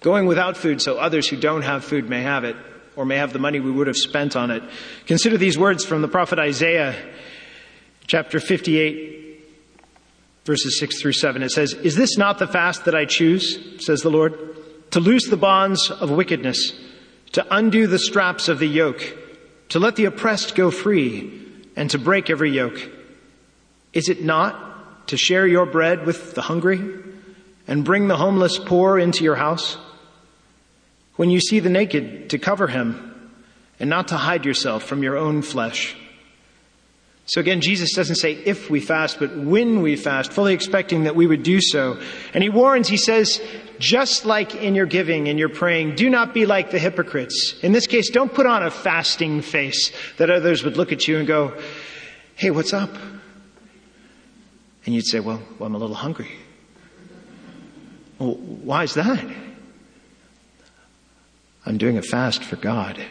Going 0.00 0.24
without 0.24 0.56
food 0.56 0.80
so 0.80 0.96
others 0.96 1.28
who 1.28 1.36
don't 1.36 1.60
have 1.60 1.84
food 1.84 2.08
may 2.08 2.22
have 2.22 2.44
it 2.44 2.56
or 2.96 3.04
may 3.04 3.18
have 3.18 3.34
the 3.34 3.38
money 3.38 3.60
we 3.60 3.70
would 3.70 3.86
have 3.86 3.98
spent 3.98 4.34
on 4.34 4.50
it. 4.50 4.62
Consider 5.06 5.36
these 5.36 5.58
words 5.58 5.84
from 5.84 6.00
the 6.00 6.08
prophet 6.08 6.38
Isaiah, 6.38 6.96
chapter 8.06 8.40
58, 8.40 9.25
verses 10.46 10.78
6 10.78 11.02
through 11.02 11.12
7. 11.12 11.42
It 11.42 11.50
says, 11.50 11.74
Is 11.74 11.96
this 11.96 12.16
not 12.16 12.38
the 12.38 12.46
fast 12.46 12.84
that 12.86 12.94
I 12.94 13.04
choose, 13.04 13.84
says 13.84 14.00
the 14.00 14.10
Lord? 14.10 14.38
To 14.92 15.00
loose 15.00 15.28
the 15.28 15.36
bonds 15.36 15.90
of 15.90 16.10
wickedness, 16.10 16.72
to 17.32 17.44
undo 17.54 17.86
the 17.86 17.98
straps 17.98 18.48
of 18.48 18.60
the 18.60 18.68
yoke, 18.68 19.02
to 19.70 19.80
let 19.80 19.96
the 19.96 20.04
oppressed 20.04 20.54
go 20.54 20.70
free, 20.70 21.42
and 21.74 21.90
to 21.90 21.98
break 21.98 22.30
every 22.30 22.50
yoke. 22.50 22.80
Is 23.92 24.08
it 24.08 24.22
not 24.22 25.08
to 25.08 25.16
share 25.16 25.46
your 25.46 25.66
bread 25.66 26.06
with 26.06 26.34
the 26.34 26.42
hungry, 26.42 26.80
and 27.66 27.84
bring 27.84 28.06
the 28.06 28.16
homeless 28.16 28.58
poor 28.58 28.98
into 28.98 29.24
your 29.24 29.34
house? 29.34 29.76
When 31.16 31.30
you 31.30 31.40
see 31.40 31.58
the 31.58 31.68
naked, 31.68 32.30
to 32.30 32.38
cover 32.38 32.68
him, 32.68 33.30
and 33.80 33.90
not 33.90 34.08
to 34.08 34.16
hide 34.16 34.44
yourself 34.44 34.84
from 34.84 35.02
your 35.02 35.16
own 35.16 35.42
flesh. 35.42 35.96
So 37.28 37.40
again, 37.40 37.60
Jesus 37.60 37.92
doesn't 37.92 38.16
say 38.16 38.34
if 38.34 38.70
we 38.70 38.78
fast, 38.78 39.18
but 39.18 39.36
when 39.36 39.82
we 39.82 39.96
fast, 39.96 40.32
fully 40.32 40.54
expecting 40.54 41.04
that 41.04 41.16
we 41.16 41.26
would 41.26 41.42
do 41.42 41.60
so. 41.60 42.00
And 42.32 42.42
he 42.42 42.48
warns, 42.48 42.86
he 42.86 42.96
says, 42.96 43.42
just 43.80 44.24
like 44.24 44.54
in 44.54 44.76
your 44.76 44.86
giving 44.86 45.28
and 45.28 45.36
your 45.36 45.48
praying, 45.48 45.96
do 45.96 46.08
not 46.08 46.32
be 46.32 46.46
like 46.46 46.70
the 46.70 46.78
hypocrites. 46.78 47.56
In 47.62 47.72
this 47.72 47.88
case, 47.88 48.10
don't 48.10 48.32
put 48.32 48.46
on 48.46 48.62
a 48.62 48.70
fasting 48.70 49.42
face 49.42 49.90
that 50.18 50.30
others 50.30 50.62
would 50.62 50.76
look 50.76 50.92
at 50.92 51.08
you 51.08 51.18
and 51.18 51.26
go, 51.26 51.60
hey, 52.36 52.52
what's 52.52 52.72
up? 52.72 52.94
And 54.84 54.94
you'd 54.94 55.06
say, 55.06 55.18
well, 55.18 55.42
well 55.58 55.66
I'm 55.66 55.74
a 55.74 55.78
little 55.78 55.96
hungry. 55.96 56.30
Well, 58.20 58.34
why 58.36 58.84
is 58.84 58.94
that? 58.94 59.24
I'm 61.66 61.76
doing 61.76 61.98
a 61.98 62.02
fast 62.02 62.44
for 62.44 62.54
God. 62.54 63.04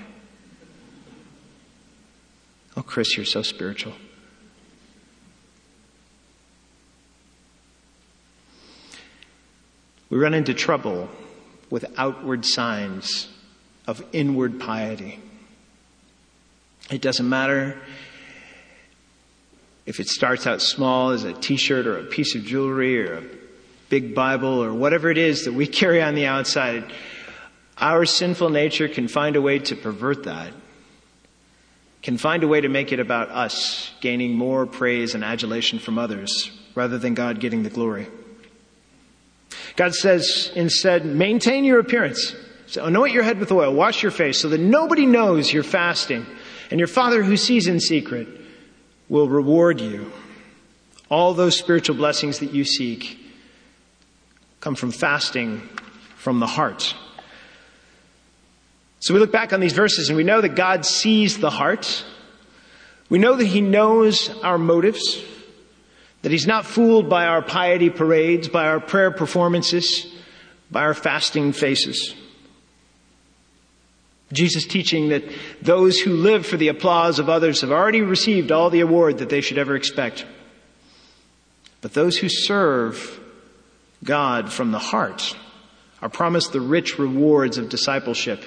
Oh, 2.78 2.82
Chris, 2.82 3.16
you're 3.16 3.26
so 3.26 3.42
spiritual. 3.42 3.94
We 10.10 10.18
run 10.18 10.34
into 10.34 10.54
trouble 10.54 11.10
with 11.70 11.86
outward 11.98 12.46
signs 12.46 13.30
of 13.88 14.04
inward 14.12 14.60
piety. 14.60 15.20
It 16.92 17.02
doesn't 17.02 17.28
matter 17.28 17.78
if 19.86 20.00
it 20.00 20.08
starts 20.08 20.46
out 20.46 20.62
small 20.62 21.12
as 21.12 21.24
a 21.24 21.34
t-shirt 21.34 21.88
or 21.88 21.98
a 22.00 22.04
piece 22.04 22.36
of 22.36 22.44
jewelry 22.44 23.08
or 23.08 23.18
a 23.18 23.24
big 23.90 24.14
Bible 24.14 24.64
or 24.64 24.74
whatever 24.74 25.10
it 25.10 25.18
is 25.18 25.46
that 25.46 25.54
we 25.54 25.66
carry 25.82 26.02
on 26.02 26.16
the 26.16 26.26
outside. 26.26 26.92
Our 27.78 28.06
sinful 28.06 28.50
nature 28.50 28.88
can 28.88 29.08
find 29.08 29.36
a 29.36 29.42
way 29.42 29.60
to 29.60 29.76
pervert 29.76 30.26
that 30.26 30.54
can 32.06 32.20
find 32.20 32.44
a 32.44 32.48
way 32.48 32.62
to 32.62 32.70
make 32.70 32.92
it 32.92 33.00
about 33.00 33.30
us 33.30 33.92
gaining 34.00 34.36
more 34.36 34.68
praise 34.68 35.16
and 35.16 35.24
adulation 35.24 35.80
from 35.80 35.98
others 35.98 36.52
rather 36.76 37.00
than 37.00 37.16
God 37.16 37.40
getting 37.40 37.64
the 37.64 37.70
glory. 37.72 38.08
God 39.76 39.96
says 39.96 40.52
instead, 40.54 41.04
maintain 41.04 41.64
your 41.64 41.80
appearance. 41.80 42.36
So 42.68 42.86
anoint 42.86 43.12
your 43.12 43.24
head 43.24 43.40
with 43.40 43.52
oil, 43.52 43.74
wash 43.74 44.04
your 44.04 44.12
face 44.12 44.40
so 44.40 44.50
that 44.50 44.60
nobody 44.60 45.08
knows 45.08 45.52
you're 45.52 45.64
fasting. 45.64 46.28
And 46.70 46.80
your 46.80 46.86
Father 46.86 47.24
who 47.24 47.38
sees 47.38 47.66
in 47.66 47.80
secret 47.80 48.28
will 49.10 49.28
reward 49.28 49.82
you. 49.82 50.12
All 51.10 51.34
those 51.34 51.58
spiritual 51.58 51.96
blessings 51.96 52.38
that 52.38 52.54
you 52.54 52.66
seek 52.66 53.20
come 54.60 54.76
from 54.76 54.92
fasting 54.92 55.68
from 56.18 56.40
the 56.40 56.46
heart. 56.46 56.94
So 59.06 59.14
we 59.14 59.20
look 59.20 59.32
back 59.32 59.54
on 59.54 59.60
these 59.60 59.74
verses 59.74 60.10
and 60.10 60.18
we 60.18 60.24
know 60.24 60.42
that 60.42 60.56
God 60.56 60.84
sees 60.84 61.38
the 61.38 61.52
heart. 61.52 62.04
We 63.08 63.20
know 63.20 63.36
that 63.36 63.46
He 63.46 63.62
knows 63.62 64.36
our 64.42 64.58
motives, 64.58 65.24
that 66.24 66.32
He's 66.32 66.48
not 66.48 66.66
fooled 66.66 67.08
by 67.08 67.28
our 67.28 67.44
piety 67.44 67.92
parades, 67.92 68.48
by 68.48 68.66
our 68.66 68.80
prayer 68.80 69.12
performances, 69.12 70.12
by 70.72 70.82
our 70.82 70.96
fasting 70.96 71.54
faces. 71.54 72.16
Jesus 74.34 74.66
teaching 74.66 75.10
that 75.10 75.24
those 75.62 76.00
who 76.00 76.16
live 76.16 76.44
for 76.44 76.58
the 76.58 76.70
applause 76.70 77.20
of 77.20 77.30
others 77.30 77.62
have 77.62 77.72
already 77.72 78.02
received 78.02 78.52
all 78.52 78.72
the 78.72 78.80
award 78.80 79.20
that 79.20 79.30
they 79.30 79.42
should 79.42 79.60
ever 79.60 79.76
expect. 79.76 80.26
But 81.82 81.94
those 81.94 82.18
who 82.18 82.28
serve 82.28 83.20
God 84.04 84.52
from 84.52 84.72
the 84.72 84.80
heart 84.80 85.38
are 86.02 86.10
promised 86.10 86.54
the 86.54 86.60
rich 86.60 86.98
rewards 86.98 87.60
of 87.60 87.70
discipleship 87.70 88.44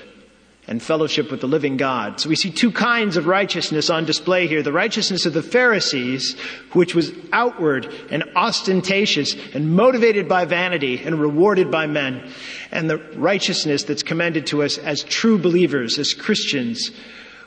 and 0.69 0.83
fellowship 0.83 1.31
with 1.31 1.41
the 1.41 1.49
living 1.49 1.79
God. 1.79 2.21
So 2.21 2.29
we 2.29 2.37
see 2.37 2.51
two 2.51 2.71
kinds 2.71 3.17
of 3.17 3.27
righteousness 3.27 3.89
on 3.89 4.05
display 4.05 4.47
here. 4.47 4.63
The 4.63 4.71
righteousness 4.71 5.25
of 5.25 5.33
the 5.33 5.43
Pharisees, 5.43 6.39
which 6.73 6.95
was 6.95 7.11
outward 7.33 7.93
and 8.11 8.23
ostentatious 8.37 9.35
and 9.55 9.75
motivated 9.75 10.29
by 10.29 10.45
vanity 10.45 11.03
and 11.03 11.19
rewarded 11.19 11.71
by 11.71 11.87
men. 11.87 12.31
And 12.71 12.91
the 12.91 12.99
righteousness 13.17 13.85
that's 13.85 14.03
commended 14.03 14.47
to 14.49 14.63
us 14.63 14.77
as 14.77 15.03
true 15.05 15.39
believers, 15.39 15.99
as 15.99 16.13
Christians, 16.13 16.91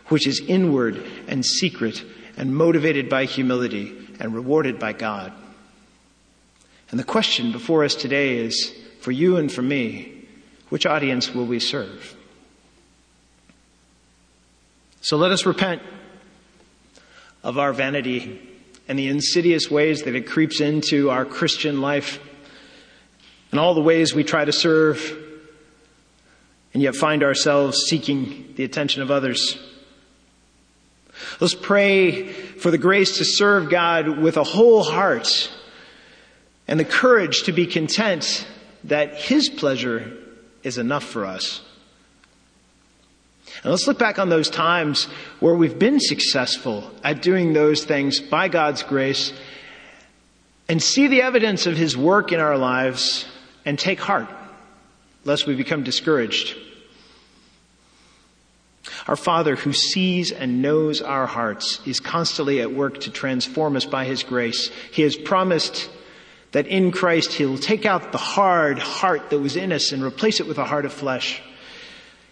which 0.08 0.26
is 0.26 0.42
inward 0.48 1.06
and 1.28 1.46
secret 1.46 2.04
and 2.38 2.56
motivated 2.56 3.08
by 3.08 3.26
humility 3.26 3.96
and 4.20 4.34
rewarded 4.34 4.80
by 4.80 4.94
God. 4.94 5.32
And 6.90 7.00
the 7.00 7.06
question 7.06 7.52
before 7.52 7.84
us 7.86 7.94
today 7.94 8.38
is, 8.38 8.74
for 9.00 9.12
you 9.12 9.38
and 9.38 9.52
for 9.52 9.62
me, 9.62 10.28
which 10.70 10.86
audience 10.88 11.34
will 11.34 11.46
we 11.46 11.60
serve? 11.60 12.16
So 15.02 15.18
let 15.18 15.32
us 15.32 15.48
repent 15.48 15.82
of 17.44 17.58
our 17.58 17.74
vanity 17.74 18.40
and 18.88 19.00
the 19.00 19.08
insidious 19.08 19.70
ways 19.70 20.04
that 20.04 20.16
it 20.16 20.28
creeps 20.28 20.62
into 20.62 21.10
our 21.10 21.26
Christian 21.26 21.82
life 21.82 22.20
and 23.50 23.60
all 23.60 23.74
the 23.74 23.82
ways 23.82 24.14
we 24.14 24.24
try 24.24 24.46
to 24.46 24.52
serve 24.52 25.18
and 26.76 26.84
yet 26.84 26.96
find 26.96 27.24
ourselves 27.24 27.80
seeking 27.90 28.54
the 28.56 28.64
attention 28.64 29.02
of 29.02 29.10
others. 29.10 29.58
Let's 31.40 31.56
pray 31.56 32.28
for 32.28 32.70
the 32.70 32.78
grace 32.78 33.18
to 33.18 33.26
serve 33.26 33.72
God 33.72 34.20
with 34.20 34.38
a 34.38 34.44
whole 34.44 34.84
heart 34.84 35.52
and 36.68 36.80
the 36.80 36.86
courage 36.86 37.44
to 37.44 37.52
be 37.52 37.66
content 37.66 38.48
that 38.84 39.16
His 39.16 39.50
pleasure 39.50 40.16
is 40.62 40.78
enough 40.78 41.04
for 41.04 41.26
us. 41.26 41.62
And 43.64 43.72
let's 43.72 43.88
look 43.88 44.00
back 44.00 44.18
on 44.18 44.30
those 44.30 44.50
times 44.50 45.06
where 45.40 45.54
we've 45.54 45.78
been 45.78 46.00
successful 46.00 46.90
at 47.04 47.22
doing 47.22 47.54
those 47.54 47.84
things 47.84 48.20
by 48.20 48.48
God's 48.48 48.82
grace 48.82 49.34
and 50.68 50.82
see 50.82 51.08
the 51.08 51.22
evidence 51.22 51.68
of 51.68 51.78
His 51.78 51.96
work 51.96 52.32
in 52.32 52.40
our 52.40 52.58
lives 52.58 53.28
and 53.66 53.78
take 53.78 54.00
heart, 54.00 54.30
lest 55.26 55.46
we 55.46 55.56
become 55.56 55.84
discouraged. 55.84 56.58
Our 59.08 59.16
Father, 59.16 59.56
who 59.56 59.74
sees 59.74 60.32
and 60.32 60.64
knows 60.64 61.02
our 61.02 61.28
hearts, 61.28 61.82
is 61.86 62.00
constantly 62.00 62.62
at 62.62 62.74
work 62.74 63.02
to 63.02 63.12
transform 63.12 63.76
us 63.76 63.86
by 63.86 64.06
His 64.06 64.24
grace. 64.24 64.72
He 64.92 65.04
has 65.04 65.16
promised 65.16 65.90
that 66.52 66.66
in 66.66 66.92
Christ 66.92 67.34
He'll 67.34 67.60
take 67.60 67.86
out 67.86 68.12
the 68.12 68.18
hard 68.18 68.80
heart 68.80 69.30
that 69.30 69.40
was 69.40 69.56
in 69.56 69.72
us 69.72 69.92
and 69.92 70.04
replace 70.04 70.40
it 70.40 70.48
with 70.48 70.58
a 70.58 70.66
heart 70.66 70.86
of 70.86 70.94
flesh. 70.94 71.42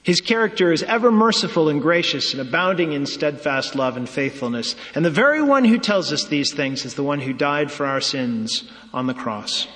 His 0.10 0.22
character 0.22 0.74
is 0.74 0.82
ever 0.82 1.12
merciful 1.12 1.69
and 1.69 1.80
gracious 1.80 2.34
and 2.34 2.41
abounding 2.41 2.93
in 2.93 3.06
steadfast 3.06 3.76
love 3.76 3.95
and 3.95 4.10
faithfulness. 4.10 4.76
And 4.95 5.06
the 5.06 5.12
very 5.12 5.39
one 5.39 5.65
who 5.65 5.78
tells 5.78 6.12
us 6.12 6.26
these 6.26 6.52
things 6.52 6.84
is 6.84 6.95
the 6.95 7.04
one 7.04 7.19
who 7.19 7.32
died 7.32 7.72
for 7.72 7.86
our 7.86 8.02
sins 8.02 8.67
on 8.91 9.06
the 9.06 9.13
cross. 9.13 9.67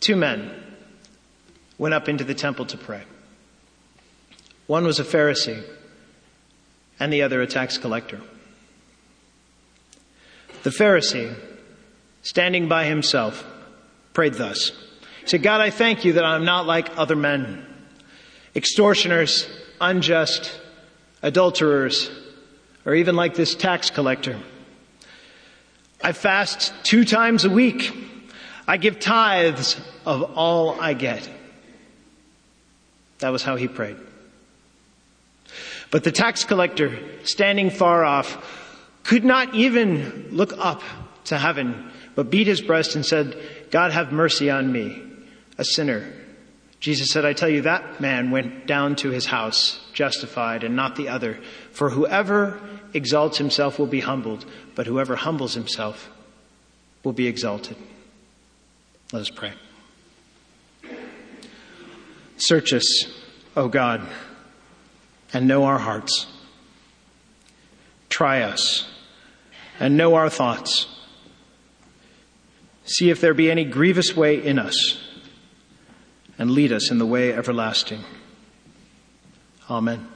Two 0.00 0.16
men 0.16 0.50
went 1.76 1.92
up 1.92 2.08
into 2.08 2.24
the 2.24 2.32
temple 2.32 2.64
to 2.64 2.78
pray. 2.78 3.02
One 4.66 4.84
was 4.84 4.98
a 4.98 5.04
Pharisee 5.04 5.62
and 6.98 7.12
the 7.12 7.20
other 7.20 7.42
a 7.42 7.46
tax 7.46 7.76
collector. 7.76 8.22
The 10.62 10.70
Pharisee, 10.70 11.38
standing 12.22 12.66
by 12.66 12.86
himself, 12.86 13.44
prayed 14.14 14.32
thus. 14.32 14.72
Said, 15.30 15.44
God, 15.44 15.60
I 15.60 15.70
thank 15.70 16.04
you 16.04 16.14
that 16.14 16.24
I'm 16.24 16.44
not 16.44 16.66
like 16.66 16.98
other 16.98 17.14
men, 17.14 17.64
extortioners, 18.56 19.48
unjust, 19.80 20.60
adulterers, 21.22 22.10
or 22.84 22.96
even 22.96 23.14
like 23.14 23.36
this 23.36 23.54
tax 23.54 23.90
collector. 23.90 24.36
I 26.02 26.14
fast 26.14 26.72
two 26.82 27.04
times 27.04 27.44
a 27.44 27.48
week. 27.48 27.96
I 28.66 28.76
give 28.76 28.98
tithes 28.98 29.80
of 30.04 30.36
all 30.36 30.80
I 30.80 30.94
get. 30.94 31.30
That 33.20 33.28
was 33.28 33.44
how 33.44 33.54
he 33.54 33.68
prayed. 33.68 33.98
But 35.92 36.02
the 36.02 36.10
tax 36.10 36.42
collector, 36.42 36.98
standing 37.22 37.70
far 37.70 38.04
off, 38.04 38.82
could 39.04 39.24
not 39.24 39.54
even 39.54 40.30
look 40.32 40.54
up 40.58 40.82
to 41.26 41.38
heaven, 41.38 41.92
but 42.16 42.30
beat 42.30 42.48
his 42.48 42.60
breast 42.60 42.96
and 42.96 43.06
said, 43.06 43.40
God 43.70 43.92
have 43.92 44.10
mercy 44.10 44.50
on 44.50 44.72
me, 44.72 45.04
a 45.60 45.64
sinner. 45.64 46.10
Jesus 46.80 47.10
said, 47.10 47.26
I 47.26 47.34
tell 47.34 47.50
you, 47.50 47.62
that 47.62 48.00
man 48.00 48.30
went 48.30 48.66
down 48.66 48.96
to 48.96 49.10
his 49.10 49.26
house 49.26 49.78
justified 49.92 50.64
and 50.64 50.74
not 50.74 50.96
the 50.96 51.08
other. 51.08 51.38
For 51.72 51.90
whoever 51.90 52.58
exalts 52.94 53.36
himself 53.36 53.78
will 53.78 53.86
be 53.86 54.00
humbled, 54.00 54.46
but 54.74 54.86
whoever 54.86 55.16
humbles 55.16 55.52
himself 55.52 56.08
will 57.04 57.12
be 57.12 57.26
exalted. 57.26 57.76
Let 59.12 59.20
us 59.20 59.30
pray. 59.30 59.52
Search 62.38 62.72
us, 62.72 63.04
O 63.54 63.68
God, 63.68 64.00
and 65.34 65.46
know 65.46 65.64
our 65.64 65.78
hearts. 65.78 66.26
Try 68.08 68.40
us 68.40 68.90
and 69.78 69.98
know 69.98 70.14
our 70.14 70.30
thoughts. 70.30 70.86
See 72.86 73.10
if 73.10 73.20
there 73.20 73.34
be 73.34 73.50
any 73.50 73.64
grievous 73.64 74.16
way 74.16 74.42
in 74.42 74.58
us, 74.58 74.98
and 76.40 76.50
lead 76.50 76.72
us 76.72 76.90
in 76.90 76.96
the 76.96 77.04
way 77.04 77.34
everlasting. 77.34 78.02
Amen. 79.68 80.10